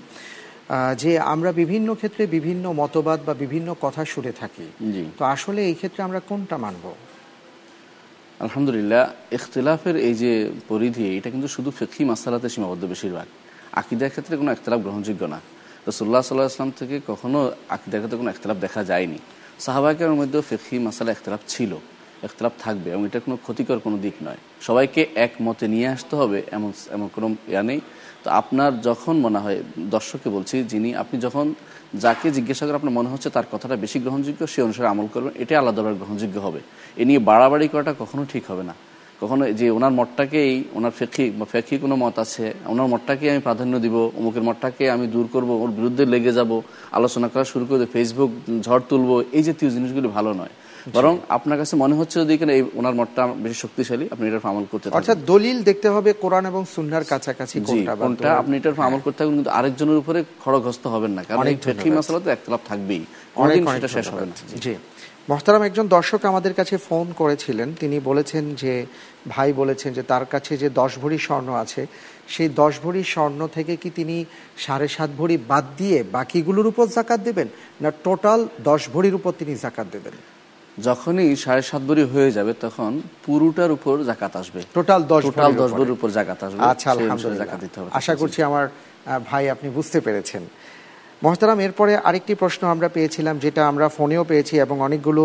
[1.02, 4.66] যে আমরা বিভিন্ন ক্ষেত্রে বিভিন্ন মতবাদ বা বিভিন্ন কথা শুনে থাকি।
[5.18, 6.84] তো আসলে এই ক্ষেত্রে আমরা কোনটা মানব?
[8.44, 9.02] আলহামদুলিল্লাহ
[9.38, 10.32] ইখতিলাফের এই যে
[10.70, 13.26] পরিধি এটা কিন্তু শুধু ফিকি মাসালাতে সীমাবদ্ধ বেশিরভাগ।
[13.80, 15.38] আকিদার ক্ষেত্রে কোনো একতলাফ গ্রহণযোগ্য না।
[15.88, 17.38] রসুল্লাহ সাল্লাহ আসলাম থেকে কখনো
[17.76, 19.18] আকিদার ক্ষেত্রে কোনো একতলাফ দেখা যায়নি।
[19.64, 21.72] সাহাবাকের মধ্যেও ফিকি মাসালা একতলাফ ছিল।
[22.26, 26.38] একতলাফ থাকবে এবং এটা কোনো ক্ষতিকর কোনো দিক নয়। সবাইকে এক মতে নিয়ে আসতে হবে
[26.56, 27.80] এমন এমন কোনো ইয়া নেই।
[28.24, 31.54] তো আপনার যখন মনে হয়, দর্শককে বলছি, যিনি, আপনি যখন
[32.04, 35.56] যাকে জিজ্ঞাসা করে আপনার মনে হচ্ছে তার কথাটা বেশি গ্রহণযোগ্য, সে অনুসারে আমল করবেন, এটাই
[35.56, 36.60] আলাদাভাবে গ্রহণযোগ্য হবে।
[36.96, 38.74] এ নিয়ে বাড়াবাড়ি করাটা কখনো ঠিক হবে না।
[39.20, 43.74] কখনো যে ওনার মতটাকেই ওনার ফেকি বা ফেকি কোনো মত আছে, ওনার মতটাকে আমি প্রাধান্য
[43.84, 46.50] দিব, অমুকের মতটাকে আমি দূর করব, ওর বিরুদ্ধে লেগে যাব,
[46.98, 48.30] আলোচনা করা শুরু করে ফেসবুক
[48.66, 50.54] ঝড় তুলবো, এই জাতীয় জিনিসগুলি ভালো নয়।
[50.94, 54.48] বরং আপনার কাছে মনে হচ্ছে যদি এখানে এই ওনার মতটা বেশি শক্তিশালী আপনি এটার উপর
[54.48, 59.00] আমল করতে অর্থাৎ দলিল দেখতে হবে কোরআন এবং সুন্নাহর কাছাকাছি কোনটা। আপনি এটার উপর আমল
[59.04, 63.04] করতে থাকুন কিন্তু আরেকজনের উপরে খড়গস্ত হবেন না কারণ এই ফেকি ধন্যবাদ। মাসালাতে একতলাপ থাকবেই।
[63.36, 64.74] অনেক সেটা শেষ হবে না। জি।
[65.28, 68.86] মহতারাম একজন দর্শক আমাদের কাছে ফোন করেছিলেন। তিনি বলেছেন যে
[69.28, 71.86] ভাই বলেছেন যে তার কাছে যে দশ ভরি স্বর্ণ আছে
[72.28, 74.24] সেই দশ ভরি স্বর্ণ থেকে কি তিনি
[74.56, 77.48] সাড়ে সাত ভরি বাদ দিয়ে বাকিগুলোর উপর জাকাত দেবেন?
[77.80, 80.12] না টোটাল দশ ভরির উপর তিনি জাকাত দেবেন?
[80.88, 82.90] যখনই সাড়ে সাত বড়ি হয়ে যাবে তখন
[83.24, 86.90] পুরোটার উপর জাকাত আসবে। টোটাল দশ টোটাল দশ। বড়ির উপর জাকাত আসবে। আচ্ছা
[87.42, 88.64] জাকাত দিতে হবে। আশা করছি আমার
[89.28, 90.42] ভাই আপনি বুঝতে পেরেছেন।
[91.24, 95.22] মহতারাম এরপরে আরেকটি প্রশ্ন আমরা পেয়েছিলাম যেটা আমরা ফোনেও পেয়েছি এবং অনেকগুলো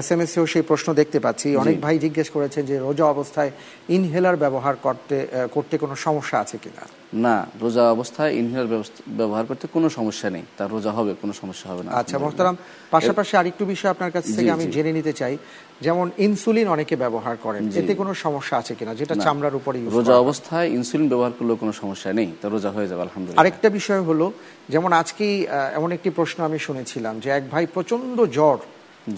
[0.00, 3.50] এস এম এসেও সেই প্রশ্ন দেখতে পাচ্ছি। অনেক ভাই জিজ্ঞেস করেছেন যে রোজা অবস্থায়
[3.96, 5.16] ইনহেলার ব্যবহার করতে
[5.54, 6.84] করতে কোনো সমস্যা আছে কিনা?
[7.12, 8.68] না রোজা অবস্থায় ইনহেলার
[9.06, 12.56] ব্যবহার করতে কোনো সমস্যা নেই। তার রোজা হবে কোনো সমস্যা হবে না। আচ্ছা মোহতারাম
[12.90, 15.38] পাশাপাশি আরেকটু বিষয় আপনার কাছ থেকে আমি জেনে নিতে চাই।
[15.80, 18.94] যেমন ইনসুলিন অনেকে ব্যবহার করেন। এতে কোনো সমস্যা আছে কিনা?
[18.94, 23.02] যেটা চামড়ার উপরে রোজা অবস্থায় ইনসুলিন ব্যবহার করলেও কোনো সমস্যা নেই। তার রোজা হয়ে যাবে
[23.02, 24.32] আলহামদুলিল্লাহ। আরেকটা বিষয় হলো
[24.68, 28.58] যেমন আজকেই এমন একটি প্রশ্ন আমি শুনেছিলাম যে এক ভাই প্রচণ্ড জ্বর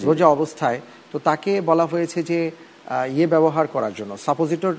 [0.05, 0.81] রোজা অবস্থায়
[1.12, 2.50] তো তাকে বলা হয়েছে যে
[3.16, 4.72] ইয়ে ব্যবহার করার জন্য সাপোজিটর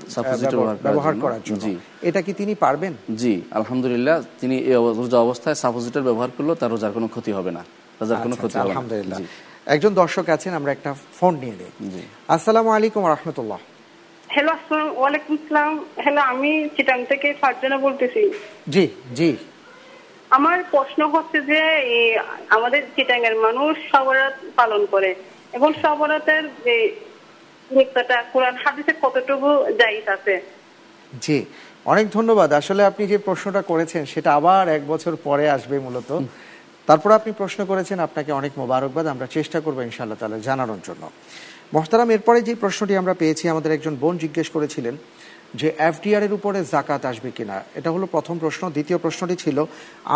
[0.86, 1.64] ব্যবহার করার জন্য।
[2.08, 2.92] এটা কি তিনি পারবেন?
[3.20, 7.62] জি আলহামদুলিল্লাহ তিনি এই রোজা অবস্থায় সাপোজিটর ব্যবহার করলেও তার রোজার কোনো ক্ষতি হবে না।
[8.00, 9.18] রোজার কোনো আচ্ছা, ক্ষতি আচ্ছা, হবে না। আলহামদুলিল্লাহ।
[9.74, 13.60] একজন দর্শক আছেন আমরা একটা ফোন নিয়ে নিই। আসসালামু আলাইকুম রহমতুল্লাহ
[14.34, 15.72] হ্যালো আসসালাম ওয়ালাইকুম আসসালাম
[16.04, 18.22] হ্যালো আমি চিটাং থেকে ফারজানা বলতেছি।
[18.74, 18.84] জি
[19.18, 19.30] জি।
[20.36, 21.60] আমার প্রশ্ন হচ্ছে যে
[21.96, 22.06] এই
[22.56, 25.10] আমাদের চিটাঙ্গের মানুষ সবরাত পালন করে
[25.56, 26.76] এবং সবরাতের যে
[27.76, 29.48] নিকটাটা কোরআন হাদিসে কতটুকু
[29.80, 30.34] জায়গা আছে?
[31.24, 31.38] জি
[31.92, 36.10] অনেক ধন্যবাদ। আসলে আপনি যে প্রশ্নটা করেছেন সেটা আবার এক বছর পরে আসবে মূলত।
[36.88, 41.02] তারপর আপনি প্রশ্ন করেছেন আপনাকে অনেক মোবারকবাদ। আমরা চেষ্টা করব ইনশাআল্লাহ তাহলে জানানোর জন্য।
[41.74, 44.96] মোহতারাম এরপরে যে প্রশ্নটি আমরা পেয়েছি আমাদের একজন বোন জিজ্ঞেস করেছিলেন
[45.60, 47.56] যে এফডিআর এর উপরে জাকাত আসবে কিনা?
[47.78, 49.58] এটা হলো প্রথম প্রশ্ন। দ্বিতীয় প্রশ্নটি ছিল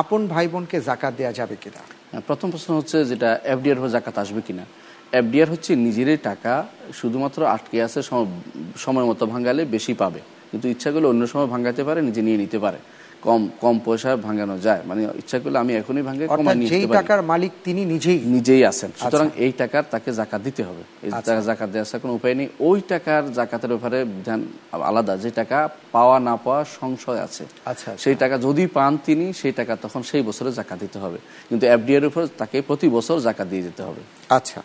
[0.02, 1.82] আপন ভাই বোনকে জাকাত দেওয়া যাবে কিনা?
[2.10, 4.64] হ্যাঁ, প্রথম প্রশ্ন হচ্ছে যেটা এফডিআর জাকাত আসবে কিনা?
[5.12, 10.92] এফডিআর হচ্ছে নিজেরই টাকা শুধুমাত্র আটকে আছে সম- সময় মতো ভাঙালে বেশি পাবে। কিন্তু ইচ্ছা
[10.92, 12.76] করলে অন্য সময় ভাঙাতে পারে নিজে নিয়ে নিতে পারে।
[13.22, 16.28] কম কম পয়সায় ভাঙানো যায়। মানে ইচ্ছা করলে আমি এখনই ভাঙে
[16.66, 21.12] যেই টাকার মালিক তিনি নিজেই। নিজেই আছেন। সুতরাং এই টাকার তাকে জাকাত দিতে হবে। এই
[21.12, 25.30] আচ্ছা। টাকা জাকাত দেওয়ার ছাড়া কোনো উপায় নেই। ওই টাকার জাকাতের ব্যাপারে বিধান আলাদা। যে
[25.30, 29.76] টাকা পাওয়া না পাওয়া সংশয় আছে। আচ্ছা, আচ্ছা। সেই টাকা যদি পান তিনি সেই টাকা
[29.76, 33.82] তখন সেই বছরে জাকাত দিতে হবে। কিন্তু এফডিআর উপর তাকে প্রতি বছর জাকাত দিয়ে যেতে
[33.82, 34.62] হবে। আচ্ছা।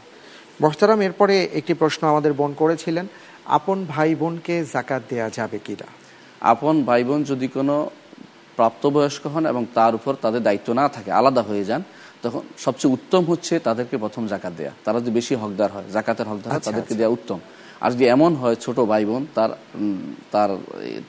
[0.62, 3.06] মোহতারাম এরপরে একটি প্রশ্ন আমাদের বোন করেছিলেন
[3.58, 5.88] আপন ভাই বোনকে জাকাত দেয়া যাবে কিনা?
[6.42, 7.76] আপন ভাই বোন যদি কোনো
[8.58, 11.82] প্রাপ্তবয়স্ক হন এবং তার উপর তাদের দায়িত্ব না থাকে আলাদা হয়ে যান
[12.24, 16.50] তখন সবচেয়ে উত্তম হচ্ছে তাদেরকে প্রথম জাকাত দেয়া। তারা যদি বেশি হকদার হয় জাকাতের হকদার
[16.52, 17.40] হয় আচ্ছা, তাদেরকে আচ্ছা। দেওয়া উত্তম।
[17.82, 19.52] আর যদি এমন হয় ছোট ভাই বোন তার
[20.32, 20.50] তার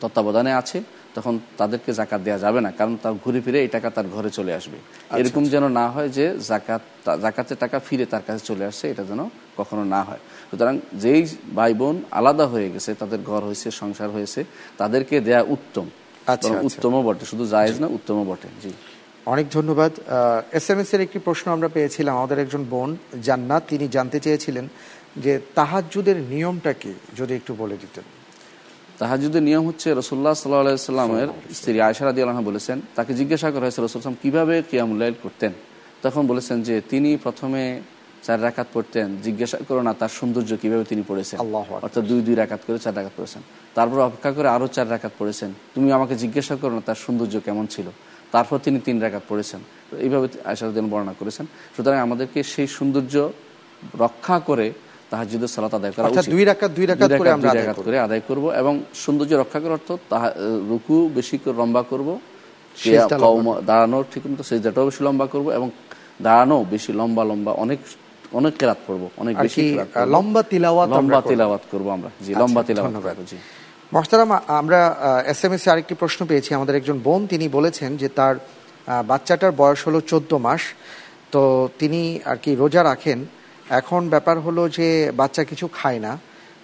[0.01, 0.79] তত্ত্বাবধানে আছে
[1.17, 4.53] তখন তাদেরকে জাকাত দেওয়া যাবে না কারণ তার ঘুরে ফিরে এই টাকা তার ঘরে চলে
[4.59, 6.83] আসবে। আচ্ছা, এরকম যেন না হয় যে জাকাত
[7.25, 9.21] জাকাতের টাকা ফিরে তার কাছে চলে আসছে এটা যেন
[9.59, 11.21] কখনো না হয়। সুতরাং যেই
[11.59, 14.41] ভাই বোন আলাদা হয়ে গেছে তাদের ঘর হয়েছে সংসার হয়েছে
[14.81, 15.87] তাদেরকে দেয়া উত্তম।
[16.33, 18.71] আচ্ছা, আচ্ছা। উত্তমও বটে শুধু জায়েজ না উত্তমও বটে জি।
[19.33, 19.93] অনেক ধন্যবাদ।
[20.59, 22.91] এস এম এস এর একটি প্রশ্ন আমরা পেয়েছিলাম আমাদের একজন বোন
[23.27, 24.67] জান্নাত তিনি জানতে চেয়েছিলেন
[25.25, 28.05] যে তাহাজ্জুদের নিয়মটা কি যদি একটু বলে দিতেন।
[29.03, 33.83] তাহাজুদের নিয়ম হচ্ছে রসুল্লাহ সাল্লাহ সাল্লামের স্ত্রী আয়সা রাদি আল্লাহ বলেছেন তাকে জিজ্ঞাসা করা হয়েছে
[33.83, 35.53] রসুল কীভাবে কিয়ামুল্লাইল করতেন?
[36.03, 37.81] তখন বলেছেন যে তিনি প্রথমে
[38.23, 42.35] চার রাকাত পড়তেন জিজ্ঞাসা করো না তার সৌন্দর্য কীভাবে তিনি পড়েছেন। আল্লাহু অর্থাৎ দুই দুই
[42.35, 43.43] রাকাত করে চার রাকাত পড়েছেন।
[43.75, 47.67] তারপর অপেক্ষা করে আরও চার রাকাত পড়েছেন। তুমি আমাকে জিজ্ঞাসা করো না তার সৌন্দর্য কেমন
[47.67, 47.87] ছিল।
[48.33, 49.61] তারপর তিনি তিন রাকাত পড়েছেন।
[49.99, 53.15] এইভাবে আয়সারদিন বর্ণনা করেছেন। সুতরাং আমাদেরকে সেই সৌন্দর্য
[53.99, 54.73] রক্ষা করে
[55.13, 57.99] তাহাজুদের সালাত আদায় করা উচিত। দুই রাকাত দুই রাকাত করে আমরা আদায় রাকাত করব। করে
[58.07, 59.91] আদায় করব এবং সৌন্দর্য রক্ষা করার অর্থ
[60.71, 62.09] রুকু বেশি করে লম্বা করব
[63.25, 65.69] লম্বা দাঁড়ানো ঠিক মতো সেজদাটাও বেশি লম্বা করব এবং
[66.27, 67.81] দাঁড়ানো বেশি লম্বা লম্বা অনেক
[68.39, 69.65] অনেক কেরাত করব অনেক বেশি।
[70.15, 73.39] লম্বা তিলাওয়াত লম্বা তিলাওয়াত করব আমরা জি লম্বা আচ্ছা, তিলাওয়াত ধন্যবাদ। করব জি
[73.93, 74.81] মোহতারাম আমরা
[75.33, 78.35] এস এম এস আরেকটি প্রশ্ন পেয়েছি আমাদের একজন বোন তিনি বলেছেন যে তার
[79.11, 80.63] বাচ্চাটার বয়স হলো চোদ্দ মাস
[81.33, 81.43] তো
[81.81, 83.19] তিনি আর কি রোজা রাখেন
[83.81, 84.89] এখন ব্যাপার হলো যে
[85.21, 86.13] বাচ্চা কিছু খায় না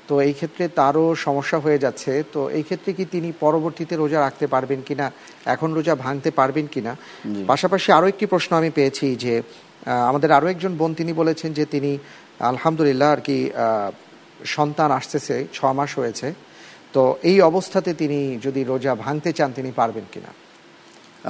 [0.08, 4.46] তো এই ক্ষেত্রে তারও সমস্যা হয়ে যাচ্ছে। তো এই ক্ষেত্রে কি তিনি পরবর্তীতে রোজা রাখতে
[4.46, 5.06] পারবেন কিনা
[5.46, 6.92] এখন রোজা ভাঙতে পারবেন কিনা?
[7.46, 11.64] পাশাপাশি আরও একটি প্রশ্ন আমি পেয়েছি যে আহ, আমাদের আরও একজন বোন তিনি বলেছেন যে
[11.66, 11.98] তিনি
[12.50, 13.90] আলহামদুলিল্লাহ আর কি আহ,
[14.56, 16.28] সন্তান আসতেছে ছ মাস হয়েছে।
[16.92, 20.30] তো এই অবস্থাতে তিনি যদি রোজা ভাঙতে চান তিনি পারবেন কিনা?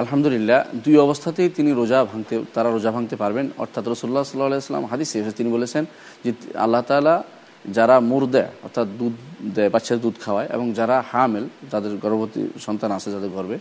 [0.01, 5.17] আলহামদুলিল্লাহ দুই অবস্থাতেই তিনি রোজা ভাঙতে তারা রোজা ভাঙতে পারবেন। অর্থাৎ রসুল্লাহ সাল্লাহ ইসলাম হাদিসে
[5.39, 5.83] তিনি বলেছেন
[6.23, 6.31] যে
[6.63, 7.15] আল্লাহ তালা
[7.77, 9.15] যারা মুর দেয় অর্থাৎ দুধ
[9.55, 13.57] দেয় বাচ্চাদের দুধ খাওয়ায় এবং যারা হামেল যাদের গর্ভবতী সন্তান আছে যাদের গর্বে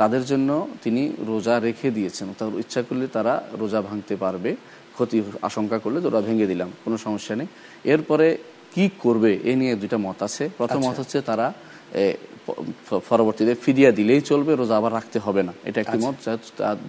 [0.00, 0.50] তাদের জন্য
[0.84, 4.50] তিনি রোজা রেখে দিয়েছেন। অর্থাৎ ইচ্ছা করলে তারা রোজা ভাঙতে পারবে।
[4.94, 7.48] ক্ষতি আশঙ্কা করলে তো ওরা ভেঙে দিলাম কোনো সমস্যা নেই।
[7.92, 8.26] এরপরে
[8.74, 11.46] কি করবে এ নিয়ে দুইটা মত আছে। প্রথম মত হচ্ছে তারা
[13.10, 16.16] পরবর্তীতে ফিদিয়া দিলেই চলবে রোজা আবার রাখতে হবে না। এটা একটি মত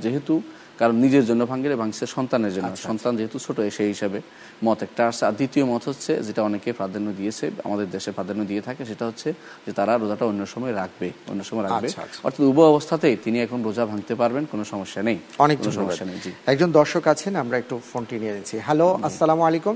[0.03, 0.33] যেহেতু
[0.81, 4.19] কারণ নিজের জন্য ভাঙলে ভাঙছে সন্তানের জন্য। সন্তান যেহেতু ছোট সেই হিসাবে
[4.67, 8.61] মত একটা আসছে আর দ্বিতীয় মত হচ্ছে যেটা অনেকে প্রাধান্য দিয়েছে আমাদের দেশে প্রাধান্য দিয়ে
[8.67, 9.29] থাকে সেটা হচ্ছে
[9.65, 13.37] যে তারা রোজাটা অন্য সময় রাখবে অন্য সময় রাখবে। আচ্ছা, আচ্ছা। অর্থাৎ উভয় অবস্থাতেই তিনি
[13.45, 16.17] এখন রোজা ভাঙতে পারবেন কোনো সমস্যা নেই। অনেক কোনো সমস্যা নেই
[16.51, 19.75] একজন দর্শক আছেন আমরা একটু ফোনটি নিয়ে নিচ্ছি। হ্যালো আসসালামু আলাইকুম।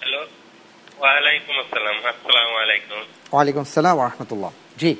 [0.00, 0.20] হ্যালো
[1.00, 2.98] ওয়ালাইকুম আসসালাম আসসালামু আলাইকুম।
[3.34, 4.90] ওয়ালাইকুম আসসালাম রহমতুল্লাহ। জি।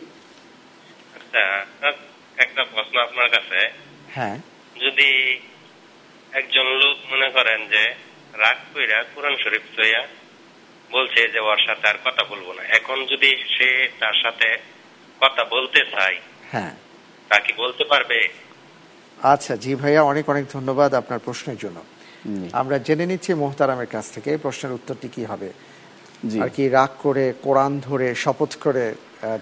[1.17, 1.43] আচ্ছা
[2.39, 3.59] একটা প্রশ্ন আপনার কাছে।
[4.15, 4.37] হ্যাঁ।
[4.77, 5.11] যদি
[6.33, 7.83] একজন লোক মনে করেন যে
[8.35, 10.03] রাগ কইরা কোরআন শরীফ লইয়া
[10.91, 13.69] বলছে যে ওর সাথে আর কথা বলব না এখন যদি সে
[14.01, 14.49] তার সাথে
[15.21, 16.17] কথা বলতে চায়
[16.53, 16.73] হ্যাঁ।
[17.31, 18.19] তা কি বলতে পারবে?
[19.19, 21.79] আচ্ছা জি ভাইয়া অনেক অনেক ধন্যবাদ আপনার প্রশ্নের জন্য।
[22.53, 25.49] আমরা জেনে নিচ্ছি মোহতারামের কাছ থেকে প্রশ্নের উত্তরটি কি হবে।
[26.43, 28.85] আর কি রাগ করে কোরআন ধরে শপথ করে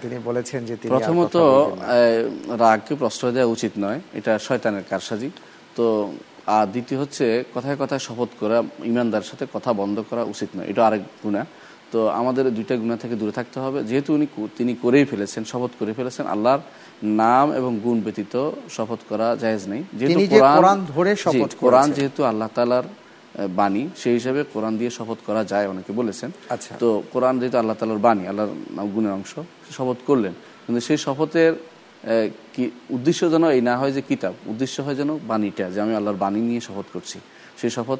[0.01, 1.35] তিনি বলেছেন যে তিনি প্রথমত
[2.63, 5.29] রাগকে প্রশ্রয় দেওয়া উচিত নয় এটা শয়তানের কারসাজি।
[5.77, 5.85] তো
[6.57, 8.57] আর দ্বিতীয় হচ্ছে কথায় কথায় শপথ করা
[8.91, 11.43] ইমানদার সাথে কথা বন্ধ করা উচিত নয় এটা আরেক গুণা।
[11.93, 15.91] তো আমাদের দুইটা গুণা থেকে দূরে থাকতে হবে। যেহেতু উনি তিনি করেই ফেলেছেন শপথ করে
[15.99, 16.61] ফেলেছেন আল্লাহর
[17.21, 18.35] নাম এবং গুণ ব্যতীত
[18.75, 20.19] শপথ করা জায়েজ নেই। যেহেতু
[20.55, 22.85] কোরআন ধরে শপথ কোরআন যেহেতু আল্লাহ তালার
[23.55, 27.75] বাণী সেই হিসাবে কোরআন দিয়ে শপথ করা যায় অনেকে বলেছেন। আচ্ছা। তো কোরআন যেহেতু আল্লাহ
[27.79, 29.39] তালার বাণী আল্লাহর গুণের অংশ
[29.71, 31.53] শপথ করলেন। কিন্তু সেই শপথের
[32.53, 36.17] কি উদ্দেশ্য যেন এই না হয় যে কিতাব উদ্দেশ্য হয় যেন বাণীটা যে আমি আল্লাহর
[36.17, 37.19] বাণী নিয়ে শপথ করছি।
[37.57, 37.99] সেই শপথ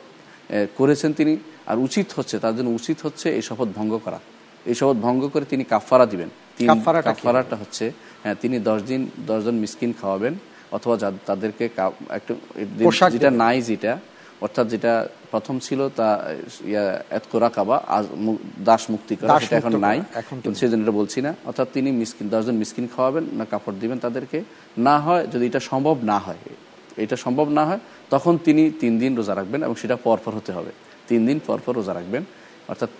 [0.77, 4.19] করেছেন তিনি আর উচিত হচ্ছে তার জন্য উচিত হচ্ছে এই শপথ ভঙ্গ করা।
[4.65, 7.15] এই শপথ ভঙ্গ করে তিনি কাফফারা দিবেন। তিন- কাফফারাটা কি?
[7.15, 7.91] কাফফারাটা হচ্ছে
[8.23, 10.33] হ্যাঁ তিনি দশ দিন দশজন মিসকিন খাওয়াবেন
[10.71, 11.69] অথবা তাদেরকে
[12.09, 12.35] একটু
[13.11, 13.99] যেটা নাই যেটা
[14.45, 14.93] অর্থাৎ যেটা
[15.31, 16.07] প্রথম ছিল তা
[16.71, 18.05] ইয়া রাকাবা কাবা আজ
[18.67, 19.97] দাস মুক্তি করা সেটা এখন নাই।
[20.59, 24.37] সেজন্য এটা বলছি না। অর্থাৎ তিনি মিসকিন দশজন মিসকিন খাওয়াবেন না কাপড় দিবেন তাদেরকে।
[24.87, 26.41] না হয় যদি এটা সম্ভব না হয়
[27.03, 27.81] এটা সম্ভব না হয়
[28.13, 30.71] তখন তিনি তিন দিন রোজা রাখবেন এবং সেটা পরপর হতে হবে।
[31.09, 32.23] তিন দিন পরপর রোজা রাখবেন।
[32.71, 32.91] অর্থাৎ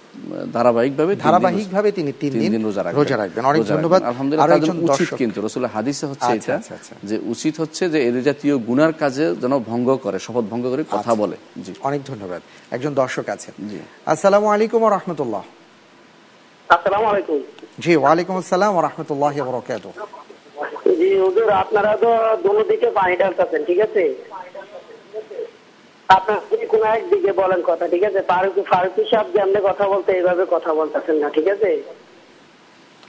[0.56, 5.17] ধারাবাহিকভাবে ধারাবাহিকভাবে তিনি তিন দিন রোজা রাখবেন। অনেক ধন্যবাদ। আলহামদুলিল্লাহ আরও তাদের একজন উচিত দর্শক।
[5.21, 8.93] কিন্তু রসুলের হাদিসে হচ্ছে আচ্ছা, এটা আচ্ছা, আচ্ছা। যে উচিত হচ্ছে যে এদের জাতীয় গুনার
[9.01, 12.41] কাজে যেন ভঙ্গ করে শপথ ভঙ্গ করে কথা। বলে। জি। অনেক ধন্যবাদ।
[12.75, 13.80] একজন দর্শক আছেন। জি।
[14.13, 15.43] আসসালামু আলাইকুম রহমতুল্লাহ।
[16.69, 17.38] আসসালামু আলাইকুম।
[17.84, 19.86] জি ওয়ালাইকুম আসসালাম রহমতুল্লাহ বরকাত
[20.99, 22.10] জি হুজুর আপনারা তো
[22.45, 24.04] দোনো দিকে পানি ঢালতেছেন ঠিক আছে?
[26.10, 28.22] আপনার যদি কোনো একদিকে বলেন কথা ঠিক আছে?
[28.22, 31.70] ফারুক ফারুকি সাহেব যেমনি কথা বলতে এইভাবে কথা বলতেছেন না ঠিক আছে?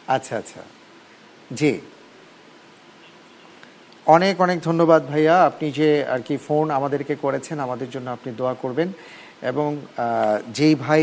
[0.09, 0.61] আচ্ছা আচ্ছা।
[1.51, 1.73] জি।
[4.07, 8.55] অনেক অনেক ধন্যবাদ ভাইয়া। আপনি যে আর কি ফোন আমাদেরকে করেছেন আমাদের জন্য আপনি দোয়া
[8.55, 8.93] করবেন
[9.43, 11.03] এবং আহ, যেই ভাই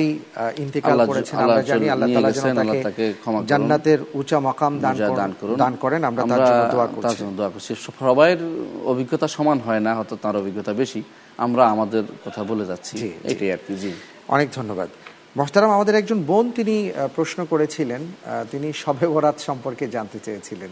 [0.57, 3.13] ইন্তেকাল করেছেন আমরা জানি আল্লাহ তাআলা যেন তাকে।
[3.45, 4.95] জান্নাতের উঁচা মাকাম দান
[5.39, 8.41] করুন দান করেন আমরা তার জন্য দোয়া করছি। জন্য দোয়া করছি। সবাইয়ের
[8.85, 11.01] অভিজ্ঞতা সমান হয় না হয়তো তার অভিজ্ঞতা বেশি।
[11.45, 12.93] আমরা আমাদের কথা বলে যাচ্ছি।
[13.31, 13.91] এটাই আর কি জি।
[14.35, 14.89] অনেক ধন্যবাদ।
[15.37, 16.75] মোহতারাম আমাদের একজন বোন তিনি
[17.17, 18.01] প্রশ্ন করেছিলেন
[18.51, 20.71] তিনি শবে বরাত সম্পর্কে জানতে চেয়েছিলেন।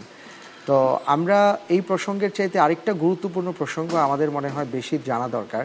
[0.66, 0.76] তো
[1.14, 1.38] আমরা
[1.74, 5.64] এই প্রসঙ্গের চাইতে আরেকটা গুরুত্বপূর্ণ প্রসঙ্গ আমাদের মনে হয় বেশি জানা দরকার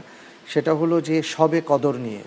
[0.51, 2.23] সেটা হলো যে শবে কদর নিয়ে।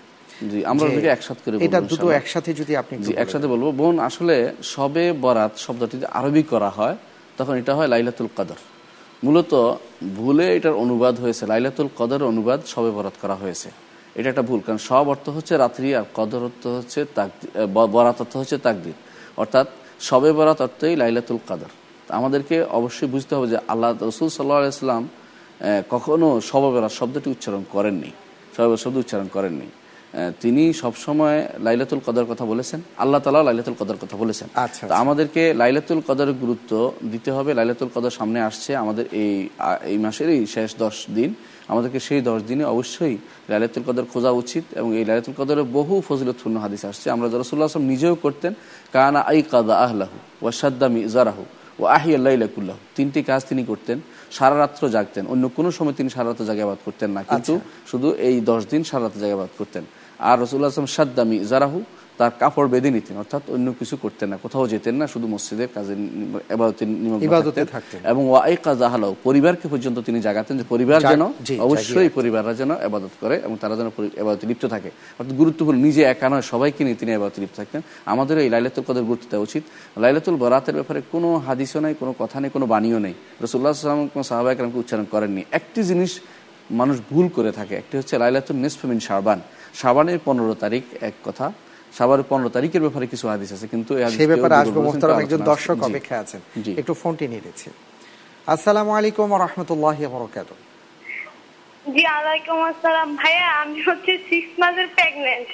[0.50, 4.36] জি আমরা একসাথে করে এটা দুটো একসাথে যদি আপনি জি একসাথে বলব বোন আসলে
[4.74, 6.96] সবে বরাত শব্দটি যদি আরবি করা হয়
[7.38, 8.58] তখন এটা হয় লাইলাতুল কদর।
[9.24, 9.52] মূলত
[10.18, 13.68] ভুলে এটার অনুবাদ হয়েছে। লাইলাতুল কদর অনুবাদ সবে বরাত করা হয়েছে।
[14.18, 17.00] এটা একটা ভুল, কারণ সব অর্থ হচ্ছে রাত্রি আর কদর অর্থ হচ্ছে
[17.94, 18.96] বরাত অর্থ হচ্ছে তাকদির।
[19.42, 19.66] অর্থাৎ
[20.08, 21.70] সবে বরাত অর্থই লাইলাতুল কদর।
[22.18, 25.02] আমাদেরকে অবশ্যই বুঝতে হবে যে আল্লাহ রসুল সাল্লাহ আলাইসলাম
[25.94, 28.10] কখনো সবে বরাত শব্দটি উচ্চারণ করেননি।
[28.54, 29.68] সবে শব্দ উচ্চারণ করেননি।
[30.42, 35.42] তিনি সবসময় লাইলাতুল কদর কথা বলেছেন। আল্লাহ তালা লাইলাতুল কদর কথা বলেছেন। আচ্ছা, তো আমাদেরকে
[35.62, 36.72] লাইলাতুল কদরের গুরুত্ব
[37.12, 39.34] দিতে হবে। লাইলাতুল কদর সামনে আসছে আমাদের এই
[39.90, 41.30] এই মাসেরই শেষ দশ দিন।
[41.72, 43.16] আমাদেরকে সেই দশ দিনে অবশ্যই
[43.50, 47.88] লাইলাতুল কদর খোঁজা উচিত এবং এই লাইলাতুল কদরের বহু ফজিলতপূর্ণ হাদিস আসছে। আমরা রসুল্লাহ আসলাম
[47.92, 48.52] নিজেও করতেন
[48.94, 51.44] কানা আই কাদা আহলাহু ওয়াসাদ্দামি ইজারাহু
[51.80, 53.98] ও আহিয়াল্লাহ তিনটি কাজ তিনি করতেন।
[54.36, 57.54] সারা রাত্র জাগতেন। অন্য কোনো সময় তিনি সারা রাত্র জাগে আবাদ করতেন না। কিন্তু
[57.90, 59.84] শুধু এই দশ দিন সারা রাত্র জাগে আবাদ করতেন।
[60.28, 61.78] আর রসুল্লাহ আসলাম সাদ্দামি ইজারাহু
[62.18, 65.94] তার কাপড় বেঁধে নিতেন অর্থাৎ অন্য কিছু করতেন না কোথাও যেতেন না শুধু মসজিদের কাজে।
[68.12, 68.22] এবং
[69.26, 71.22] পরিবারকে পর্যন্ত তিনি জাগাতেন যে পরিবার যেন
[71.66, 73.88] অবশ্যই পরিবাররা যেন এবাদত করে এবং তারা যেন
[74.22, 77.80] এবাদতে লিপ্ত থাকে। অর্থাৎ গুরুত্বপূর্ণ নিজে একা নয় সবাইকে নিয়ে তিনি এবাদতে লিপ্ত থাকতেন।
[78.12, 79.62] আমাদের এই লাইলাতুল কদর গুরুত্ব দেওয়া উচিত।
[80.04, 83.14] লাইলাতুল বরাতের ব্যাপারে কোনো হাদিসও নেই কোনো কথা নেই কোনো বাণীও নেই।
[83.44, 86.12] রসুল্লাহ সাল্লাম কোনো সাহাবাহিক উচ্চারণ করেননি। একটি জিনিস
[86.80, 89.40] মানুষ ভুল করে থাকে একটি হচ্ছে লাইলাতুল নিসফমিন শাবান।
[89.80, 91.46] শাবানের পনেরো তারিখ এক কথা।
[91.98, 96.20] শাবানের পনেরো তারিখের ব্যাপারে কিছু হাদিস আছে কিন্তু সেই ব্যাপারে আসব মোহতারাম একজন দর্শক। অপেক্ষায়
[96.24, 96.40] আছেন।
[96.80, 97.68] একটু ফোনটি নিয়ে নিচ্ছি
[98.54, 100.50] আসসালামু আলাইকুম রহমতুল্লাহ বরকাত
[101.94, 105.48] জি আলাইকুম আসসালাম। ভাইয়া আমি হচ্ছে সিক্স মাসের প্রেগনেন্ট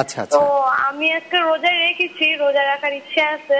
[0.00, 0.42] আচ্ছা আচ্ছা। তো
[0.88, 3.58] আমি আজকে রোজা রেখেছি রোজা রাখার ইচ্ছে আছে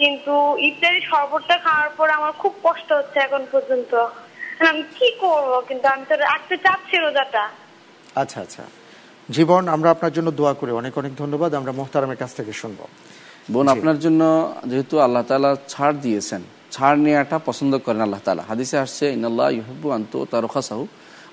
[0.00, 0.34] কিন্তু
[0.68, 3.92] ইফতারি শরবতটা খাওয়ার পর আমার খুব কষ্ট হচ্ছে এখন পর্যন্ত।
[4.68, 5.52] আমি কি করব?
[5.68, 7.44] কিন্তু আমি তো রাখতে চাচ্ছি রোজাটা।
[8.22, 8.64] আচ্ছা আচ্ছা।
[9.36, 12.80] জীবন আমরা আপনার জন্য দোয়া করি। অনেক অনেক ধন্যবাদ। আমরা মোহতারামের কাছ থেকে শুনব।
[13.52, 14.22] বোন আপনার জন্য
[14.70, 16.42] যেহেতু আল্লাহ তালা ছাড় দিয়েছেন
[16.74, 20.84] ছাড় নেওয়াটা পছন্দ করেন আল্লাহ তালা হাদিসে আসছে ইনাল্লাহ ইহব্বু আন্ত তার রোখাসাহু।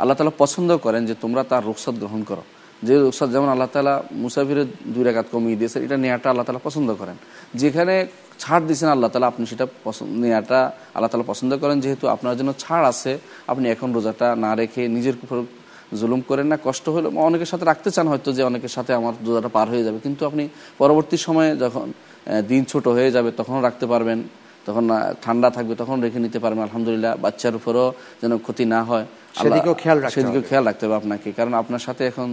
[0.02, 2.44] আল্লাহ তালা পছন্দ করেন যে তোমরা তার রুখসাদ গ্রহণ করো।
[2.88, 6.90] যে রুখসাদ যেমন আল্লাহ তালা মুসাফিরের দুই রেখাত কমিয়ে দিয়েছেন এটা নেওয়াটা আল্লাহ তালা পছন্দ
[7.02, 7.18] করেন।
[7.62, 7.96] যেখানে
[8.42, 10.60] ছাড় দিয়েছেন আল্লাহ তালা আপনি সেটা পছন্দ নেওয়াটা
[10.96, 13.12] আল্লাহ তালা পছন্দ করেন। যেহেতু আপনার জন্য ছাড় আছে
[13.52, 15.16] আপনি এখন রোজাটা না রেখে নিজের
[16.00, 19.50] জুলুম করেন না কষ্ট হলে অনেকের সাথে রাখতে চান হয়তো যে অনেকের সাথে আমার রোজাটা
[19.58, 20.44] পার হয়ে যাবে কিন্তু আপনি
[20.82, 21.88] পরবর্তী সময়ে যখন
[22.52, 24.20] দিন ছোট হয়ে যাবে তখনও রাখতে পারবেন
[24.68, 24.86] তখন
[25.24, 27.88] ঠান্ডা থাকবে তখন রেখে নিতে পারবেন আলহামদুলিল্লাহ বাচ্চার উপরও
[28.22, 29.06] যেন ক্ষতি না হয়
[29.42, 29.76] সেদিকেও
[30.50, 32.30] খেয়াল রাখতে হবে। আপনাকে কারণ আপনার সাথে এখন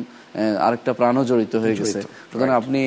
[0.67, 2.01] আরেকটা প্রাণও জড়িত হয়ে গেছে
[2.31, 2.83] সুতরাং আপনি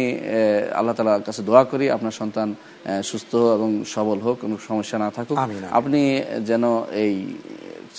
[0.80, 2.49] আল্লাহ তালার কাছে দোয়া করি আপনার সন্তান
[3.09, 5.38] সুস্থ এবং সবল হোক কোনো সমস্যা না থাকুক।
[5.80, 6.01] আপনি
[6.49, 6.63] যেন
[7.03, 7.13] এই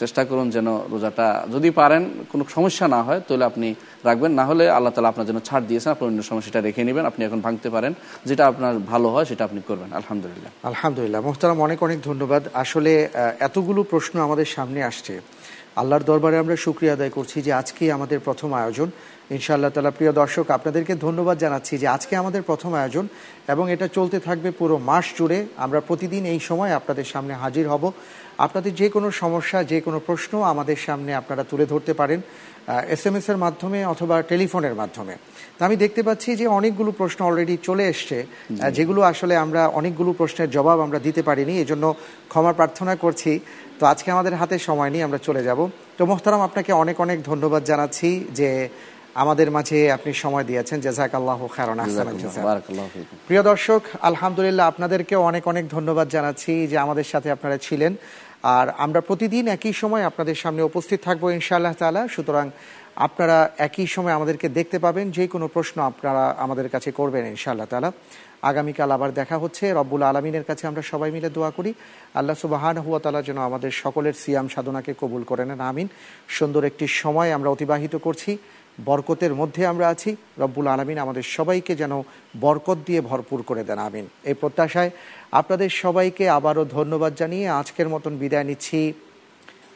[0.00, 3.68] চেষ্টা করুন যেন রোজাটা যদি পারেন, কোনো সমস্যা না হয়, তাহলে আপনি
[4.04, 7.04] রাখবেন। না হলে আল্লাহ তালা আপনার জন্য ছাড় দিয়েছেন, আপনি অন্য সময় সেটা রেখে নেবেন,
[7.10, 7.92] আপনি এখন ভাঙতে পারেন।
[8.28, 12.92] যেটা আপনার ভালো হয়, সেটা আপনি করবেন। আলহামদুলিল্লাহ। আলহামদুলিল্লাহ। মোহতারাম, অনেক অনেক ধন্যবাদ। আসলে
[13.40, 15.14] এতগুলো প্রশ্ন আমাদের সামনে আসছে।
[15.80, 18.90] আল্লাহর দরবারে আমরা শুক্রিয়া আদায় করছি যে আজকে আমাদের প্রথম আয়োজন।
[19.30, 23.08] ইনশাআল্লাহ তালা প্রিয় দর্শক, আপনাদেরকে ধন্যবাদ জানাচ্ছি যে আজকে আমাদের প্রথম আয়োজন।
[23.52, 27.84] এবং এটা চলতে থাকবে পুরো মাস জুড়ে। আমরা প্রতিদিন এই সময় আপনাদের সামনে হাজির হব।
[28.46, 32.20] আপনাদের যে কোনো সমস্যা যে কোনো প্রশ্ন আমাদের সামনে আপনারা তুলে ধরতে পারেন
[32.94, 35.14] এস এম এস এর মাধ্যমে অথবা টেলিফোনের মাধ্যমে।
[35.56, 38.18] তো আমি দেখতে পাচ্ছি যে অনেকগুলো প্রশ্ন অলরেডি চলে এসছে
[38.76, 41.84] যেগুলো আসলে আমরা অনেকগুলো প্রশ্নের জবাব আমরা দিতে পারিনি এজন্য
[42.30, 43.32] ক্ষমা প্রার্থনা করছি।
[43.78, 45.60] তো আজকে আমাদের হাতে সময় নেই আমরা চলে যাব।
[45.98, 48.48] তো মোহতারাম আপনাকে অনেক অনেক ধন্যবাদ জানাচ্ছি যে
[49.22, 51.38] আমাদের মাঝে আপনি সময় দিয়েছেন। জেজাক আল্লাহ
[52.94, 57.92] ফিকুম। প্রিয় দর্শক আলহামদুলিল্লাহ আপনাদেরকেও অনেক অনেক ধন্যবাদ জানাচ্ছি যে আমাদের সাথে আপনারা ছিলেন।
[58.56, 62.46] আর আমরা প্রতিদিন একই সময় আপনাদের সামনে উপস্থিত থাকব ইনশাআল্লাহ তালা সুতরাং
[63.06, 67.90] আপনারা একই সময় আমাদেরকে দেখতে পাবেন যে কোনো প্রশ্ন আপনারা আমাদের কাছে করবেন ইনশাআল্লাহ তালা
[68.50, 71.70] আগামীকাল আবার দেখা হচ্ছে। রব্বুল আলমিনের কাছে আমরা সবাই মিলে দোয়া করি।
[72.14, 75.88] আল্লাহ সুবাহান হুয়া তালা যেন আমাদের সকলের সিয়াম সাধনাকে কবুল করে নেন। আমিন।
[76.36, 78.32] সুন্দর একটি সময় আমরা অতিবাহিত করছি।
[78.78, 80.10] বরকতের মধ্যে আমরা আছি।
[80.42, 81.92] রব্বুল আলমিন আমাদের সবাইকে যেন
[82.44, 84.90] বরকত দিয়ে ভরপুর করে দেন, আমিন। এই প্রত্যাশায়
[85.40, 88.80] আপনাদের সবাইকে আবারও ধন্যবাদ জানিয়ে আজকের মতন বিদায় নিচ্ছি।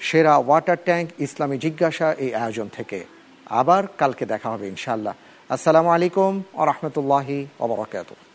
[0.08, 2.98] সেরা ওয়াটার ট্যাঙ্ক ইসলামী জিজ্ঞাসা এই আয়োজন থেকে।
[3.60, 5.14] আবার কালকে দেখা হবে ইনশাল্লাহ
[5.50, 6.32] আসসালামু আলাইকুম
[6.62, 8.27] আ রহমতুল্লাহি ওবরাকাতুহ